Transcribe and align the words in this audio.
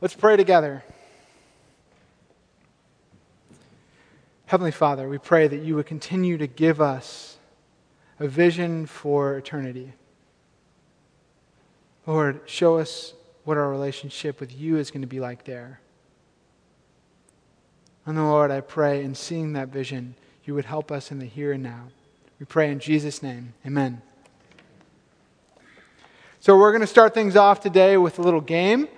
Let's 0.00 0.14
pray 0.14 0.38
together. 0.38 0.82
Heavenly 4.46 4.70
Father, 4.70 5.06
we 5.10 5.18
pray 5.18 5.46
that 5.46 5.60
you 5.60 5.76
would 5.76 5.84
continue 5.84 6.38
to 6.38 6.46
give 6.46 6.80
us 6.80 7.36
a 8.18 8.26
vision 8.26 8.86
for 8.86 9.36
eternity. 9.36 9.92
Lord, 12.06 12.40
show 12.46 12.78
us 12.78 13.12
what 13.44 13.58
our 13.58 13.68
relationship 13.68 14.40
with 14.40 14.58
you 14.58 14.78
is 14.78 14.90
going 14.90 15.02
to 15.02 15.06
be 15.06 15.20
like 15.20 15.44
there. 15.44 15.80
And 18.06 18.16
the 18.16 18.22
Lord, 18.22 18.50
I 18.50 18.62
pray 18.62 19.04
in 19.04 19.14
seeing 19.14 19.52
that 19.52 19.68
vision, 19.68 20.14
you 20.46 20.54
would 20.54 20.64
help 20.64 20.90
us 20.90 21.10
in 21.10 21.18
the 21.18 21.26
here 21.26 21.52
and 21.52 21.62
now. 21.62 21.88
We 22.38 22.46
pray 22.46 22.72
in 22.72 22.78
Jesus' 22.78 23.22
name. 23.22 23.52
Amen. 23.66 24.00
So 26.40 26.56
we're 26.56 26.72
going 26.72 26.80
to 26.80 26.86
start 26.86 27.12
things 27.12 27.36
off 27.36 27.60
today 27.60 27.98
with 27.98 28.18
a 28.18 28.22
little 28.22 28.40
game. 28.40 28.88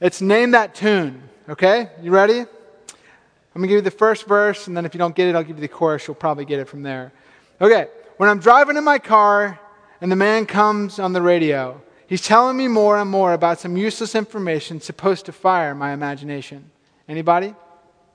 It's 0.00 0.20
name 0.20 0.50
that 0.50 0.74
tune. 0.74 1.22
Okay? 1.48 1.88
You 2.02 2.10
ready? 2.10 2.40
I'm 2.40 3.62
going 3.62 3.62
to 3.62 3.68
give 3.68 3.76
you 3.76 3.80
the 3.82 3.90
first 3.90 4.26
verse, 4.26 4.66
and 4.66 4.76
then 4.76 4.84
if 4.84 4.92
you 4.92 4.98
don't 4.98 5.14
get 5.14 5.28
it, 5.28 5.34
I'll 5.34 5.42
give 5.42 5.56
you 5.56 5.62
the 5.62 5.68
chorus. 5.68 6.06
You'll 6.06 6.14
probably 6.14 6.44
get 6.44 6.58
it 6.58 6.68
from 6.68 6.82
there. 6.82 7.12
Okay. 7.60 7.86
When 8.18 8.28
I'm 8.28 8.38
driving 8.38 8.76
in 8.76 8.84
my 8.84 8.98
car 8.98 9.58
and 10.00 10.12
the 10.12 10.16
man 10.16 10.44
comes 10.44 10.98
on 10.98 11.12
the 11.12 11.22
radio, 11.22 11.80
he's 12.06 12.20
telling 12.22 12.56
me 12.56 12.68
more 12.68 12.98
and 12.98 13.10
more 13.10 13.32
about 13.32 13.58
some 13.58 13.76
useless 13.76 14.14
information 14.14 14.80
supposed 14.80 15.24
to 15.26 15.32
fire 15.32 15.74
my 15.74 15.92
imagination. 15.92 16.70
Anybody? 17.08 17.54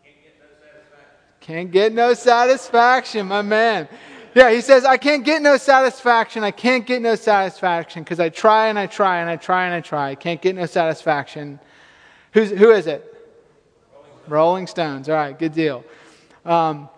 Can't 0.04 0.12
get 0.22 0.34
no 0.40 0.46
satisfaction, 0.60 1.38
Can't 1.40 1.72
get 1.72 1.94
no 1.94 2.14
satisfaction, 2.14 3.28
my 3.28 3.42
man. 3.42 3.88
Yeah, 4.34 4.52
he 4.52 4.62
says, 4.62 4.86
I 4.86 4.98
can't 4.98 5.26
get 5.26 5.42
no 5.42 5.58
satisfaction. 5.58 6.44
I 6.44 6.52
can't 6.52 6.86
get 6.86 7.02
no 7.02 7.16
satisfaction 7.16 8.04
because 8.04 8.20
I 8.20 8.30
try 8.30 8.68
and 8.68 8.80
I 8.80 8.86
try 8.86 9.20
and 9.20 9.30
I 9.30 9.36
try 9.36 9.66
and 9.66 9.74
I 9.74 9.82
try. 9.82 10.12
I 10.12 10.16
can't 10.16 10.42
get 10.42 10.56
no 10.56 10.66
satisfaction. 10.66 11.60
Who's, 12.32 12.50
who 12.50 12.72
is 12.72 12.88
it? 12.88 13.08
Rolling 14.28 14.68
Stones. 14.68 15.10
All 15.10 15.16
right, 15.16 15.38
good 15.38 15.54
deal. 15.54 15.84
Um, 16.46 16.90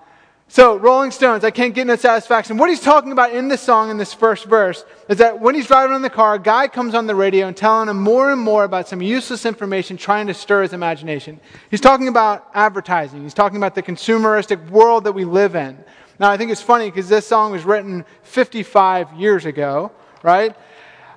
so, 0.47 0.75
Rolling 0.77 1.09
Stones, 1.09 1.43
I 1.43 1.49
can't 1.49 1.73
get 1.73 1.87
no 1.87 1.95
satisfaction. 1.95 2.57
What 2.57 2.69
he's 2.69 2.79
talking 2.79 3.11
about 3.11 3.33
in 3.33 3.47
this 3.47 3.59
song, 3.59 3.89
in 3.89 3.97
this 3.97 4.13
first 4.13 4.45
verse, 4.45 4.85
is 5.09 5.17
that 5.17 5.39
when 5.39 5.55
he's 5.55 5.65
driving 5.65 5.95
in 5.95 6.03
the 6.03 6.11
car, 6.11 6.35
a 6.35 6.39
guy 6.39 6.67
comes 6.67 6.93
on 6.93 7.07
the 7.07 7.15
radio 7.15 7.47
and 7.47 7.57
telling 7.57 7.89
him 7.89 7.99
more 7.99 8.31
and 8.31 8.39
more 8.39 8.63
about 8.63 8.87
some 8.87 9.01
useless 9.01 9.47
information 9.47 9.97
trying 9.97 10.27
to 10.27 10.33
stir 10.35 10.61
his 10.61 10.73
imagination. 10.73 11.39
He's 11.71 11.81
talking 11.81 12.07
about 12.07 12.51
advertising, 12.53 13.23
he's 13.23 13.33
talking 13.33 13.57
about 13.57 13.73
the 13.73 13.81
consumeristic 13.81 14.69
world 14.69 15.05
that 15.05 15.13
we 15.13 15.25
live 15.25 15.55
in. 15.55 15.83
Now, 16.19 16.29
I 16.29 16.37
think 16.37 16.51
it's 16.51 16.61
funny 16.61 16.91
because 16.91 17.09
this 17.09 17.25
song 17.25 17.51
was 17.51 17.65
written 17.65 18.05
55 18.21 19.13
years 19.13 19.47
ago, 19.47 19.91
right? 20.21 20.55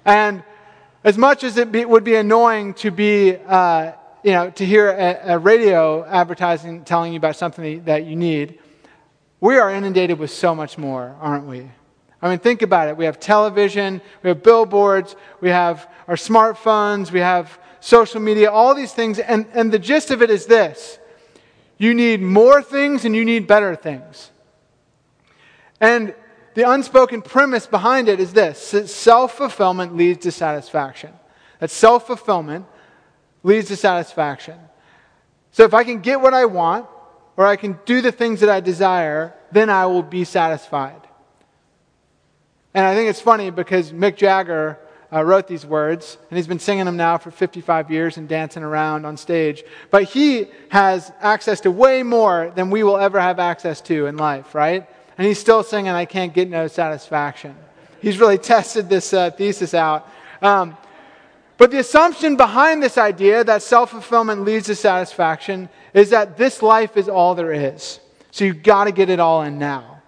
And 0.06 0.42
as 1.04 1.18
much 1.18 1.44
as 1.44 1.58
it 1.58 1.70
be, 1.70 1.84
would 1.84 2.04
be 2.04 2.14
annoying 2.14 2.72
to 2.74 2.90
be, 2.90 3.36
uh, 3.36 3.92
you 4.26 4.32
know, 4.32 4.50
to 4.50 4.66
hear 4.66 4.90
a, 4.90 5.34
a 5.34 5.38
radio 5.38 6.04
advertising 6.04 6.82
telling 6.82 7.12
you 7.12 7.16
about 7.16 7.36
something 7.36 7.84
that 7.84 8.06
you 8.06 8.16
need, 8.16 8.58
we 9.38 9.56
are 9.56 9.70
inundated 9.70 10.18
with 10.18 10.32
so 10.32 10.52
much 10.52 10.76
more, 10.76 11.14
aren't 11.20 11.46
we? 11.46 11.70
I 12.20 12.30
mean, 12.30 12.40
think 12.40 12.62
about 12.62 12.88
it. 12.88 12.96
We 12.96 13.04
have 13.04 13.20
television, 13.20 14.00
we 14.24 14.28
have 14.30 14.42
billboards, 14.42 15.14
we 15.40 15.50
have 15.50 15.88
our 16.08 16.16
smartphones, 16.16 17.12
we 17.12 17.20
have 17.20 17.56
social 17.78 18.20
media, 18.20 18.50
all 18.50 18.74
these 18.74 18.92
things. 18.92 19.20
And, 19.20 19.46
and 19.54 19.70
the 19.70 19.78
gist 19.78 20.10
of 20.10 20.22
it 20.22 20.30
is 20.30 20.46
this 20.46 20.98
you 21.78 21.94
need 21.94 22.20
more 22.20 22.62
things 22.62 23.04
and 23.04 23.14
you 23.14 23.24
need 23.24 23.46
better 23.46 23.76
things. 23.76 24.32
And 25.80 26.16
the 26.54 26.68
unspoken 26.68 27.22
premise 27.22 27.68
behind 27.68 28.08
it 28.08 28.18
is 28.18 28.32
this 28.32 28.58
self 28.92 29.36
fulfillment 29.36 29.94
leads 29.94 30.24
to 30.24 30.32
satisfaction. 30.32 31.12
That 31.60 31.70
self 31.70 32.08
fulfillment 32.08 32.66
leads 33.46 33.68
to 33.68 33.76
satisfaction. 33.76 34.58
So 35.52 35.64
if 35.64 35.72
I 35.72 35.84
can 35.84 36.00
get 36.00 36.20
what 36.20 36.34
I 36.34 36.44
want, 36.44 36.86
or 37.36 37.46
I 37.46 37.56
can 37.56 37.78
do 37.84 38.00
the 38.00 38.12
things 38.12 38.40
that 38.40 38.48
I 38.48 38.60
desire, 38.60 39.34
then 39.52 39.70
I 39.70 39.86
will 39.86 40.02
be 40.02 40.24
satisfied. 40.24 41.00
And 42.74 42.84
I 42.84 42.94
think 42.94 43.08
it's 43.08 43.20
funny 43.20 43.50
because 43.50 43.92
Mick 43.92 44.16
Jagger 44.16 44.78
uh, 45.12 45.22
wrote 45.22 45.46
these 45.46 45.64
words, 45.64 46.18
and 46.30 46.36
he's 46.36 46.46
been 46.46 46.58
singing 46.58 46.84
them 46.86 46.96
now 46.96 47.18
for 47.18 47.30
55 47.30 47.90
years 47.90 48.16
and 48.16 48.28
dancing 48.28 48.62
around 48.62 49.06
on 49.06 49.16
stage. 49.16 49.64
But 49.90 50.04
he 50.04 50.48
has 50.70 51.12
access 51.20 51.60
to 51.60 51.70
way 51.70 52.02
more 52.02 52.52
than 52.54 52.70
we 52.70 52.82
will 52.82 52.96
ever 52.96 53.20
have 53.20 53.38
access 53.38 53.80
to 53.82 54.06
in 54.06 54.16
life, 54.16 54.54
right? 54.54 54.86
and 55.18 55.26
he's 55.26 55.38
still 55.38 55.62
singing, 55.62 55.90
I 55.90 56.04
can't 56.04 56.32
get 56.32 56.48
no 56.48 56.66
satisfaction. 56.66 57.56
He's 58.00 58.18
really 58.18 58.38
tested 58.54 58.88
this 58.88 59.12
uh, 59.12 59.30
thesis 59.30 59.74
out. 59.74 60.08
Um, 60.42 60.76
but 61.58 61.70
the 61.70 61.78
assumption 61.78 62.36
behind 62.36 62.82
this 62.82 62.98
idea 62.98 63.44
that 63.44 63.62
self 63.62 63.90
fulfillment 63.90 64.42
leads 64.42 64.66
to 64.66 64.74
satisfaction 64.74 65.68
is 65.94 66.10
that 66.10 66.36
this 66.36 66.62
life 66.62 66.96
is 66.96 67.08
all 67.08 67.34
there 67.34 67.52
is. 67.52 68.00
So 68.30 68.44
you've 68.44 68.62
got 68.62 68.84
to 68.84 68.92
get 68.92 69.08
it 69.08 69.20
all 69.20 69.42
in 69.42 69.58
now. 69.58 70.02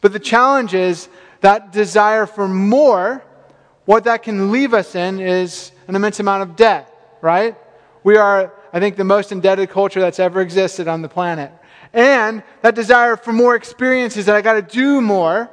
But 0.00 0.12
the 0.12 0.18
challenge 0.18 0.74
is 0.74 1.08
that 1.40 1.72
desire 1.72 2.26
for 2.26 2.48
more, 2.48 3.24
what 3.84 4.04
that 4.04 4.22
can 4.22 4.50
leave 4.50 4.74
us 4.74 4.94
in 4.94 5.20
is 5.20 5.72
an 5.86 5.94
immense 5.94 6.18
amount 6.18 6.42
of 6.42 6.56
debt, 6.56 6.92
right? 7.20 7.56
We 8.02 8.16
are, 8.16 8.52
I 8.72 8.80
think, 8.80 8.96
the 8.96 9.04
most 9.04 9.30
indebted 9.30 9.70
culture 9.70 10.00
that's 10.00 10.18
ever 10.18 10.40
existed 10.40 10.88
on 10.88 11.02
the 11.02 11.08
planet 11.08 11.52
and 11.92 12.42
that 12.62 12.74
desire 12.74 13.16
for 13.16 13.32
more 13.32 13.54
experiences 13.54 14.26
that 14.26 14.36
I 14.36 14.42
got 14.42 14.54
to 14.54 14.62
do 14.62 15.00
more, 15.00 15.50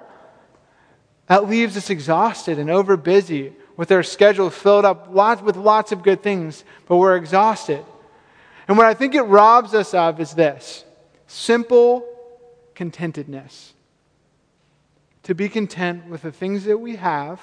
that 1.27 1.49
leaves 1.49 1.77
us 1.77 1.89
exhausted 1.89 2.59
and 2.59 2.69
over 2.69 2.97
busy 2.97 3.53
with 3.77 3.91
our 3.91 4.03
schedule 4.03 4.49
filled 4.49 4.85
up 4.85 5.09
lots, 5.11 5.41
with 5.41 5.57
lots 5.57 5.91
of 5.91 6.03
good 6.03 6.23
things, 6.23 6.63
but 6.87 6.97
we're 6.97 7.17
exhausted. 7.17 7.83
And 8.67 8.77
what 8.77 8.87
I 8.87 8.93
think 8.93 9.15
it 9.15 9.23
robs 9.23 9.73
us 9.73 9.93
of 9.93 10.19
is 10.19 10.33
this 10.33 10.85
simple 11.27 12.05
contentedness. 12.75 13.73
To 15.23 15.33
be 15.33 15.49
content 15.49 16.07
with 16.07 16.21
the 16.21 16.31
things 16.31 16.65
that 16.65 16.77
we 16.77 16.97
have 16.97 17.41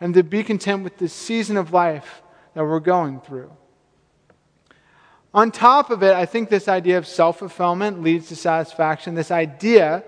and 0.00 0.14
to 0.14 0.22
be 0.22 0.44
content 0.44 0.84
with 0.84 0.98
the 0.98 1.08
season 1.08 1.56
of 1.56 1.72
life 1.72 2.22
that 2.54 2.64
we're 2.64 2.80
going 2.80 3.20
through. 3.20 3.50
On 5.34 5.50
top 5.50 5.90
of 5.90 6.02
it, 6.02 6.14
I 6.14 6.26
think 6.26 6.50
this 6.50 6.68
idea 6.68 6.98
of 6.98 7.06
self 7.06 7.38
fulfillment 7.38 8.02
leads 8.02 8.28
to 8.28 8.36
satisfaction. 8.36 9.14
This 9.14 9.30
idea 9.30 10.04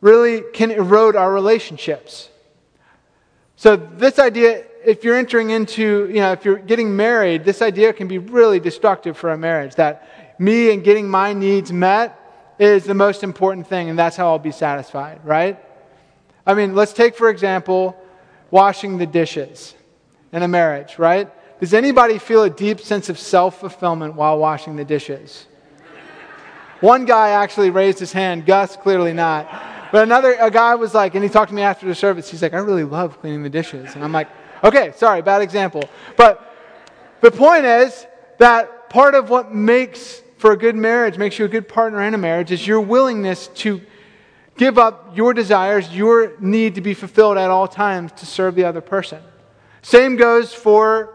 really 0.00 0.42
can 0.54 0.70
erode 0.70 1.16
our 1.16 1.30
relationships. 1.30 2.29
So, 3.60 3.76
this 3.76 4.18
idea, 4.18 4.64
if 4.86 5.04
you're 5.04 5.18
entering 5.18 5.50
into, 5.50 6.08
you 6.08 6.22
know, 6.22 6.32
if 6.32 6.46
you're 6.46 6.56
getting 6.56 6.96
married, 6.96 7.44
this 7.44 7.60
idea 7.60 7.92
can 7.92 8.08
be 8.08 8.16
really 8.16 8.58
destructive 8.58 9.18
for 9.18 9.32
a 9.32 9.36
marriage. 9.36 9.74
That 9.74 10.08
me 10.40 10.72
and 10.72 10.82
getting 10.82 11.06
my 11.06 11.34
needs 11.34 11.70
met 11.70 12.18
is 12.58 12.84
the 12.84 12.94
most 12.94 13.22
important 13.22 13.66
thing, 13.66 13.90
and 13.90 13.98
that's 13.98 14.16
how 14.16 14.28
I'll 14.28 14.38
be 14.38 14.50
satisfied, 14.50 15.20
right? 15.24 15.62
I 16.46 16.54
mean, 16.54 16.74
let's 16.74 16.94
take, 16.94 17.14
for 17.14 17.28
example, 17.28 18.02
washing 18.50 18.96
the 18.96 19.04
dishes 19.04 19.74
in 20.32 20.42
a 20.42 20.48
marriage, 20.48 20.98
right? 20.98 21.28
Does 21.60 21.74
anybody 21.74 22.16
feel 22.16 22.44
a 22.44 22.48
deep 22.48 22.80
sense 22.80 23.10
of 23.10 23.18
self 23.18 23.60
fulfillment 23.60 24.14
while 24.14 24.38
washing 24.38 24.76
the 24.76 24.86
dishes? 24.86 25.46
One 26.80 27.04
guy 27.04 27.32
actually 27.32 27.68
raised 27.68 27.98
his 27.98 28.10
hand, 28.10 28.46
Gus, 28.46 28.76
clearly 28.76 29.12
not. 29.12 29.69
But 29.92 30.04
another 30.04 30.36
a 30.40 30.50
guy 30.50 30.74
was 30.74 30.94
like, 30.94 31.14
and 31.14 31.24
he 31.24 31.30
talked 31.30 31.48
to 31.48 31.54
me 31.54 31.62
after 31.62 31.86
the 31.86 31.94
service, 31.94 32.30
he's 32.30 32.42
like, 32.42 32.54
I 32.54 32.58
really 32.58 32.84
love 32.84 33.20
cleaning 33.20 33.42
the 33.42 33.50
dishes. 33.50 33.94
And 33.94 34.04
I'm 34.04 34.12
like, 34.12 34.28
okay, 34.62 34.92
sorry, 34.96 35.22
bad 35.22 35.42
example. 35.42 35.88
But 36.16 36.54
the 37.20 37.30
point 37.30 37.64
is 37.64 38.06
that 38.38 38.88
part 38.90 39.14
of 39.14 39.30
what 39.30 39.52
makes 39.52 40.22
for 40.38 40.52
a 40.52 40.56
good 40.56 40.76
marriage, 40.76 41.18
makes 41.18 41.38
you 41.38 41.44
a 41.44 41.48
good 41.48 41.68
partner 41.68 42.00
in 42.02 42.14
a 42.14 42.18
marriage, 42.18 42.50
is 42.50 42.66
your 42.66 42.80
willingness 42.80 43.48
to 43.48 43.80
give 44.56 44.78
up 44.78 45.16
your 45.16 45.34
desires, 45.34 45.94
your 45.94 46.38
need 46.40 46.74
to 46.76 46.80
be 46.80 46.94
fulfilled 46.94 47.36
at 47.36 47.50
all 47.50 47.68
times 47.68 48.12
to 48.12 48.26
serve 48.26 48.54
the 48.54 48.64
other 48.64 48.80
person. 48.80 49.22
Same 49.82 50.16
goes 50.16 50.54
for 50.54 51.14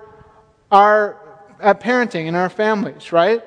our 0.71 1.17
parenting 1.59 2.27
and 2.27 2.35
our 2.35 2.49
families, 2.49 3.11
right? 3.11 3.43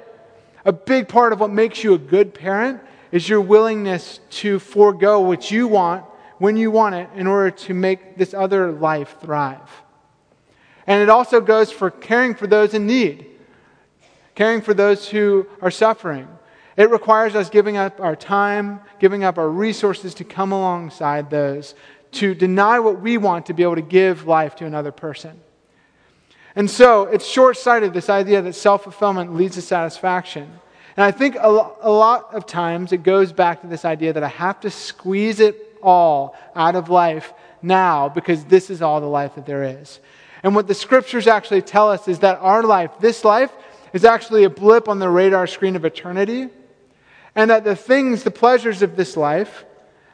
A 0.64 0.72
big 0.72 1.08
part 1.08 1.32
of 1.32 1.40
what 1.40 1.50
makes 1.50 1.84
you 1.84 1.94
a 1.94 1.98
good 1.98 2.34
parent 2.34 2.80
is 3.12 3.28
your 3.28 3.40
willingness 3.40 4.20
to 4.30 4.58
forego 4.58 5.20
what 5.20 5.50
you 5.50 5.68
want 5.68 6.04
when 6.38 6.56
you 6.56 6.70
want 6.70 6.94
it 6.94 7.08
in 7.14 7.26
order 7.26 7.50
to 7.50 7.74
make 7.74 8.16
this 8.16 8.34
other 8.34 8.72
life 8.72 9.16
thrive. 9.20 9.82
And 10.86 11.02
it 11.02 11.08
also 11.08 11.40
goes 11.40 11.70
for 11.70 11.90
caring 11.90 12.34
for 12.34 12.46
those 12.46 12.74
in 12.74 12.86
need, 12.86 13.26
caring 14.34 14.62
for 14.62 14.72
those 14.72 15.08
who 15.08 15.46
are 15.60 15.70
suffering. 15.70 16.28
It 16.76 16.90
requires 16.90 17.34
us 17.34 17.50
giving 17.50 17.76
up 17.76 18.00
our 18.00 18.14
time, 18.14 18.80
giving 19.00 19.24
up 19.24 19.36
our 19.36 19.50
resources 19.50 20.14
to 20.14 20.24
come 20.24 20.52
alongside 20.52 21.28
those, 21.28 21.74
to 22.12 22.34
deny 22.34 22.78
what 22.78 23.00
we 23.00 23.18
want 23.18 23.46
to 23.46 23.52
be 23.52 23.64
able 23.64 23.74
to 23.74 23.82
give 23.82 24.26
life 24.26 24.54
to 24.56 24.64
another 24.64 24.92
person. 24.92 25.40
And 26.54 26.70
so 26.70 27.04
it's 27.04 27.26
short 27.26 27.56
sighted, 27.56 27.92
this 27.92 28.08
idea 28.08 28.40
that 28.42 28.54
self 28.54 28.84
fulfillment 28.84 29.34
leads 29.34 29.56
to 29.56 29.62
satisfaction. 29.62 30.60
And 30.98 31.04
I 31.04 31.12
think 31.12 31.36
a, 31.38 31.48
lot 31.48 32.34
of 32.34 32.44
times 32.44 32.90
it 32.90 33.04
goes 33.04 33.32
back 33.32 33.60
to 33.60 33.68
this 33.68 33.84
idea 33.84 34.14
that 34.14 34.24
I 34.24 34.28
have 34.28 34.58
to 34.62 34.70
squeeze 34.70 35.38
it 35.38 35.78
all 35.80 36.36
out 36.56 36.74
of 36.74 36.90
life 36.90 37.32
now 37.62 38.08
because 38.08 38.44
this 38.46 38.68
is 38.68 38.82
all 38.82 39.00
the 39.00 39.06
life 39.06 39.36
that 39.36 39.46
there 39.46 39.62
is. 39.62 40.00
And 40.42 40.56
what 40.56 40.66
the 40.66 40.74
scriptures 40.74 41.28
actually 41.28 41.62
tell 41.62 41.88
us 41.88 42.08
is 42.08 42.18
that 42.18 42.40
our 42.40 42.64
life, 42.64 42.90
this 42.98 43.24
life, 43.24 43.52
is 43.92 44.04
actually 44.04 44.42
a 44.42 44.50
blip 44.50 44.88
on 44.88 44.98
the 44.98 45.08
radar 45.08 45.46
screen 45.46 45.76
of 45.76 45.84
eternity. 45.84 46.48
And 47.36 47.48
that 47.48 47.62
the 47.62 47.76
things, 47.76 48.24
the 48.24 48.32
pleasures 48.32 48.82
of 48.82 48.96
this 48.96 49.16
life, 49.16 49.64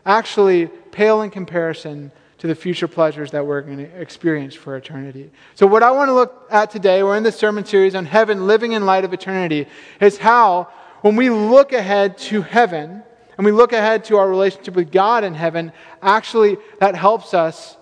actually 0.04 0.66
pale 0.66 1.22
in 1.22 1.30
comparison 1.30 2.12
to 2.38 2.46
the 2.46 2.54
future 2.54 2.88
pleasures 2.88 3.30
that 3.30 3.46
we're 3.46 3.60
going 3.60 3.78
to 3.78 4.00
experience 4.00 4.54
for 4.54 4.76
eternity. 4.76 5.30
So, 5.54 5.66
what 5.66 5.82
I 5.82 5.90
want 5.90 6.08
to 6.08 6.12
look 6.12 6.46
at 6.50 6.70
today, 6.70 7.02
we're 7.02 7.16
in 7.16 7.22
this 7.22 7.36
sermon 7.36 7.64
series 7.64 7.94
on 7.94 8.06
heaven, 8.06 8.46
living 8.46 8.72
in 8.72 8.86
light 8.86 9.04
of 9.04 9.12
eternity, 9.12 9.66
is 10.00 10.18
how, 10.18 10.68
when 11.02 11.16
we 11.16 11.30
look 11.30 11.72
ahead 11.72 12.18
to 12.18 12.42
heaven 12.42 13.02
and 13.36 13.44
we 13.44 13.52
look 13.52 13.72
ahead 13.72 14.04
to 14.04 14.16
our 14.16 14.28
relationship 14.28 14.74
with 14.74 14.90
God 14.90 15.24
in 15.24 15.34
heaven, 15.34 15.72
actually 16.02 16.56
that 16.80 16.94
helps 16.94 17.34
us 17.34 17.76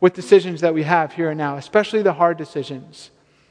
with 0.00 0.14
decisions 0.14 0.60
that 0.60 0.74
we 0.74 0.82
have 0.82 1.12
here 1.12 1.30
and 1.30 1.38
now, 1.38 1.56
especially 1.56 2.02
the 2.02 2.12
hard 2.12 2.36
decisions. 2.36 3.10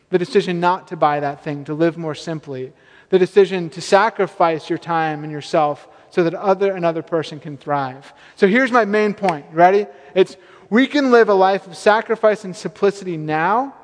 The 0.09 0.19
decision 0.19 0.59
not 0.59 0.87
to 0.89 0.95
buy 0.95 1.19
that 1.19 1.43
thing, 1.43 1.65
to 1.65 1.73
live 1.73 1.97
more 1.97 2.15
simply. 2.15 2.71
The 3.09 3.19
decision 3.19 3.69
to 3.71 3.81
sacrifice 3.81 4.69
your 4.69 4.79
time 4.79 5.23
and 5.23 5.31
yourself 5.31 5.87
so 6.15 6.23
that 6.23 6.33
other 6.33 6.73
another 6.73 7.01
person 7.01 7.41
can 7.41 7.57
thrive. 7.57 8.13
So 8.37 8.47
here's 8.47 8.71
my 8.71 8.85
main 8.85 9.13
point. 9.13 9.47
Ready? 9.51 9.85
It's 10.13 10.37
we 10.69 10.87
can 10.87 11.11
live 11.11 11.27
a 11.27 11.33
life 11.33 11.67
of 11.67 11.75
sacrifice 11.75 12.45
and 12.45 12.55
simplicity 12.55 13.17
now 13.17 13.75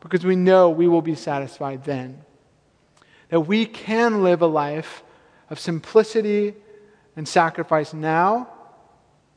because 0.00 0.24
we 0.24 0.34
know 0.34 0.70
we 0.70 0.88
will 0.88 1.02
be 1.02 1.14
satisfied 1.14 1.84
then. 1.84 2.24
That 3.28 3.40
we 3.40 3.66
can 3.66 4.22
live 4.22 4.40
a 4.40 4.46
life 4.46 5.02
of 5.50 5.60
simplicity 5.60 6.54
and 7.16 7.28
sacrifice 7.28 7.92
now 7.92 8.48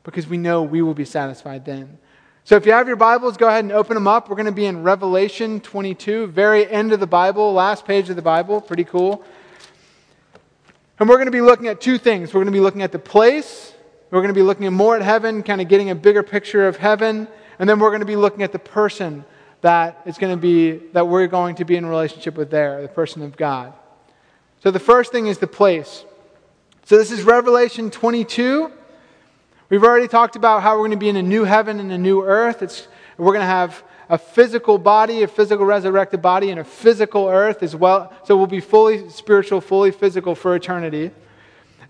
because 0.02 0.26
we 0.26 0.38
know 0.38 0.62
we 0.62 0.80
will 0.80 0.94
be 0.94 1.04
satisfied 1.04 1.66
then. 1.66 1.98
So 2.44 2.56
if 2.56 2.64
you 2.64 2.72
have 2.72 2.86
your 2.86 2.96
Bibles, 2.96 3.36
go 3.36 3.46
ahead 3.46 3.64
and 3.64 3.72
open 3.72 3.94
them 3.94 4.08
up. 4.08 4.30
We're 4.30 4.36
going 4.36 4.46
to 4.46 4.52
be 4.52 4.64
in 4.64 4.82
Revelation 4.82 5.60
22, 5.60 6.28
very 6.28 6.66
end 6.66 6.94
of 6.94 7.00
the 7.00 7.06
Bible, 7.06 7.52
last 7.52 7.84
page 7.84 8.08
of 8.08 8.16
the 8.16 8.22
Bible. 8.22 8.62
Pretty 8.62 8.84
cool. 8.84 9.22
And 10.98 11.08
we're 11.08 11.16
going 11.16 11.26
to 11.26 11.32
be 11.32 11.40
looking 11.40 11.68
at 11.68 11.80
two 11.80 11.96
things. 11.96 12.34
We're 12.34 12.40
going 12.40 12.52
to 12.52 12.58
be 12.58 12.60
looking 12.60 12.82
at 12.82 12.90
the 12.90 12.98
place, 12.98 13.72
we're 14.10 14.20
going 14.20 14.34
to 14.34 14.34
be 14.34 14.42
looking 14.42 14.72
more 14.72 14.96
at 14.96 15.02
heaven, 15.02 15.42
kind 15.42 15.60
of 15.60 15.68
getting 15.68 15.90
a 15.90 15.94
bigger 15.94 16.22
picture 16.22 16.66
of 16.66 16.76
heaven, 16.76 17.28
and 17.58 17.68
then 17.68 17.78
we're 17.78 17.90
going 17.90 18.00
to 18.00 18.06
be 18.06 18.16
looking 18.16 18.42
at 18.42 18.52
the 18.52 18.58
person 18.58 19.24
that 19.60 20.00
is 20.06 20.18
going 20.18 20.34
to 20.34 20.40
be 20.40 20.78
that 20.92 21.06
we're 21.06 21.26
going 21.26 21.56
to 21.56 21.64
be 21.64 21.76
in 21.76 21.84
relationship 21.84 22.36
with 22.36 22.50
there, 22.50 22.80
the 22.82 22.88
person 22.88 23.22
of 23.22 23.36
God. 23.36 23.72
So 24.62 24.70
the 24.70 24.80
first 24.80 25.12
thing 25.12 25.26
is 25.26 25.38
the 25.38 25.46
place. 25.46 26.04
So 26.84 26.96
this 26.96 27.12
is 27.12 27.22
Revelation 27.22 27.90
22. 27.90 28.72
We've 29.68 29.84
already 29.84 30.08
talked 30.08 30.36
about 30.36 30.62
how 30.62 30.72
we're 30.72 30.88
going 30.88 30.92
to 30.92 30.96
be 30.96 31.10
in 31.10 31.16
a 31.16 31.22
new 31.22 31.44
heaven 31.44 31.78
and 31.78 31.92
a 31.92 31.98
new 31.98 32.24
earth. 32.24 32.62
It's, 32.62 32.88
we're 33.18 33.32
going 33.32 33.40
to 33.40 33.46
have 33.46 33.82
a 34.08 34.16
physical 34.16 34.78
body, 34.78 35.22
a 35.22 35.28
physical 35.28 35.66
resurrected 35.66 36.22
body, 36.22 36.50
and 36.50 36.60
a 36.60 36.64
physical 36.64 37.28
earth 37.28 37.62
as 37.62 37.76
well. 37.76 38.12
So 38.24 38.36
we'll 38.36 38.46
be 38.46 38.60
fully 38.60 39.10
spiritual, 39.10 39.60
fully 39.60 39.90
physical 39.90 40.34
for 40.34 40.54
eternity. 40.54 41.10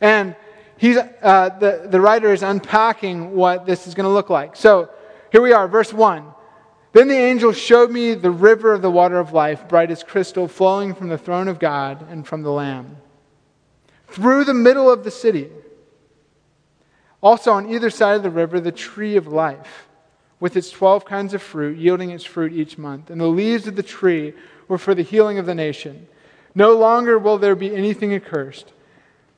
And 0.00 0.34
he's, 0.78 0.96
uh, 0.96 1.50
the, 1.60 1.86
the 1.88 2.00
writer 2.00 2.32
is 2.32 2.42
unpacking 2.42 3.32
what 3.32 3.66
this 3.66 3.86
is 3.86 3.94
going 3.94 4.04
to 4.04 4.12
look 4.12 4.30
like. 4.30 4.56
So 4.56 4.90
here 5.30 5.42
we 5.42 5.52
are, 5.52 5.68
verse 5.68 5.92
1. 5.92 6.24
Then 6.92 7.08
the 7.08 7.16
angel 7.16 7.52
showed 7.52 7.90
me 7.90 8.14
the 8.14 8.30
river 8.30 8.72
of 8.72 8.82
the 8.82 8.90
water 8.90 9.20
of 9.20 9.32
life, 9.32 9.68
bright 9.68 9.90
as 9.90 10.02
crystal, 10.02 10.48
flowing 10.48 10.94
from 10.94 11.08
the 11.08 11.18
throne 11.18 11.46
of 11.46 11.58
God 11.58 12.10
and 12.10 12.26
from 12.26 12.42
the 12.42 12.50
Lamb, 12.50 12.96
through 14.08 14.44
the 14.44 14.54
middle 14.54 14.90
of 14.90 15.04
the 15.04 15.10
city. 15.10 15.50
Also, 17.20 17.52
on 17.52 17.68
either 17.68 17.90
side 17.90 18.16
of 18.16 18.22
the 18.22 18.30
river, 18.30 18.58
the 18.58 18.72
tree 18.72 19.16
of 19.16 19.26
life, 19.26 19.87
with 20.40 20.56
its 20.56 20.70
12 20.70 21.04
kinds 21.04 21.34
of 21.34 21.42
fruit, 21.42 21.78
yielding 21.78 22.10
its 22.10 22.24
fruit 22.24 22.52
each 22.52 22.78
month. 22.78 23.10
And 23.10 23.20
the 23.20 23.26
leaves 23.26 23.66
of 23.66 23.76
the 23.76 23.82
tree 23.82 24.34
were 24.68 24.78
for 24.78 24.94
the 24.94 25.02
healing 25.02 25.38
of 25.38 25.46
the 25.46 25.54
nation. 25.54 26.06
No 26.54 26.76
longer 26.76 27.18
will 27.18 27.38
there 27.38 27.54
be 27.54 27.74
anything 27.74 28.14
accursed, 28.14 28.72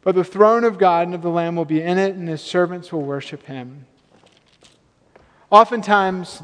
but 0.02 0.14
the 0.14 0.24
throne 0.24 0.64
of 0.64 0.78
God 0.78 1.06
and 1.06 1.14
of 1.14 1.22
the 1.22 1.30
Lamb 1.30 1.56
will 1.56 1.64
be 1.64 1.82
in 1.82 1.98
it, 1.98 2.14
and 2.14 2.28
his 2.28 2.40
servants 2.40 2.92
will 2.92 3.02
worship 3.02 3.44
him. 3.46 3.86
Oftentimes, 5.50 6.42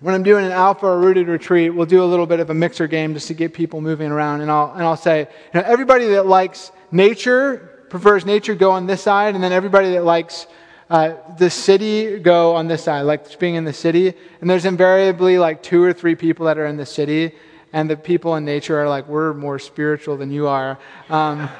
when 0.00 0.14
I'm 0.14 0.22
doing 0.22 0.44
an 0.44 0.52
alpha 0.52 0.86
or 0.86 0.98
rooted 0.98 1.28
retreat, 1.28 1.74
we'll 1.74 1.86
do 1.86 2.02
a 2.02 2.04
little 2.04 2.26
bit 2.26 2.40
of 2.40 2.50
a 2.50 2.54
mixer 2.54 2.86
game 2.86 3.14
just 3.14 3.28
to 3.28 3.34
get 3.34 3.54
people 3.54 3.80
moving 3.80 4.10
around. 4.10 4.40
And 4.40 4.50
I'll, 4.50 4.72
and 4.72 4.82
I'll 4.82 4.96
say, 4.96 5.20
you 5.20 5.60
know, 5.60 5.66
everybody 5.66 6.08
that 6.08 6.26
likes 6.26 6.72
nature 6.90 7.86
prefers 7.88 8.26
nature 8.26 8.54
go 8.54 8.72
on 8.72 8.86
this 8.86 9.02
side, 9.02 9.34
and 9.34 9.42
then 9.42 9.52
everybody 9.52 9.92
that 9.92 10.04
likes 10.04 10.46
uh, 10.94 11.16
the 11.38 11.50
city 11.50 12.20
go 12.20 12.54
on 12.54 12.68
this 12.68 12.84
side, 12.84 13.02
like 13.02 13.36
being 13.40 13.56
in 13.56 13.64
the 13.64 13.72
city. 13.72 14.14
And 14.40 14.48
there's 14.48 14.64
invariably 14.64 15.38
like 15.38 15.60
two 15.60 15.82
or 15.82 15.92
three 15.92 16.14
people 16.14 16.46
that 16.46 16.56
are 16.56 16.66
in 16.66 16.76
the 16.76 16.86
city, 16.86 17.32
and 17.72 17.90
the 17.90 17.96
people 17.96 18.36
in 18.36 18.44
nature 18.44 18.80
are 18.80 18.88
like, 18.88 19.08
we're 19.08 19.34
more 19.34 19.58
spiritual 19.58 20.16
than 20.16 20.30
you 20.30 20.46
are. 20.46 20.78
Um, 21.10 21.50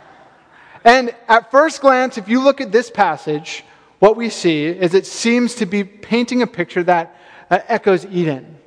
and 0.84 1.14
at 1.26 1.50
first 1.50 1.80
glance, 1.80 2.18
if 2.18 2.28
you 2.28 2.42
look 2.42 2.60
at 2.60 2.70
this 2.70 2.90
passage, 2.90 3.64
what 3.98 4.14
we 4.14 4.28
see 4.28 4.66
is 4.66 4.92
it 4.92 5.06
seems 5.06 5.54
to 5.54 5.64
be 5.64 5.82
painting 5.82 6.42
a 6.42 6.46
picture 6.46 6.82
that 6.82 7.16
uh, 7.48 7.60
echoes 7.66 8.04
Eden, 8.04 8.58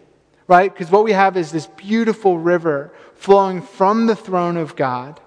right? 0.47 0.73
Because 0.73 0.89
what 0.89 1.03
we 1.03 1.11
have 1.11 1.37
is 1.37 1.51
this 1.51 1.67
beautiful 1.67 2.39
river 2.39 2.91
flowing 3.13 3.61
from 3.61 4.07
the 4.07 4.15
throne 4.15 4.57
of 4.57 4.75
God 4.75 5.19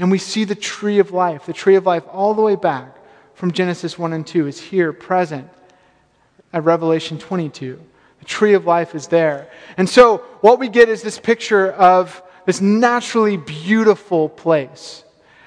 and 0.00 0.08
we 0.08 0.18
see 0.18 0.44
the 0.44 0.54
tree 0.54 1.00
of 1.00 1.10
life. 1.10 1.46
The 1.46 1.52
tree 1.52 1.74
of 1.74 1.84
life, 1.84 2.04
all 2.12 2.34
the 2.34 2.42
way 2.42 2.54
back 2.54 2.97
from 3.38 3.52
Genesis 3.52 3.96
1 3.96 4.12
and 4.12 4.26
2, 4.26 4.48
is 4.48 4.60
here 4.60 4.92
present 4.92 5.48
at 6.52 6.64
Revelation 6.64 7.20
22. 7.20 7.80
The 8.18 8.24
tree 8.24 8.54
of 8.54 8.66
life 8.66 8.96
is 8.96 9.06
there. 9.06 9.48
And 9.76 9.88
so, 9.88 10.18
what 10.40 10.58
we 10.58 10.68
get 10.68 10.88
is 10.88 11.02
this 11.02 11.20
picture 11.20 11.70
of 11.70 12.20
this 12.46 12.60
naturally 12.60 13.36
beautiful 13.36 14.28
place. 14.28 15.04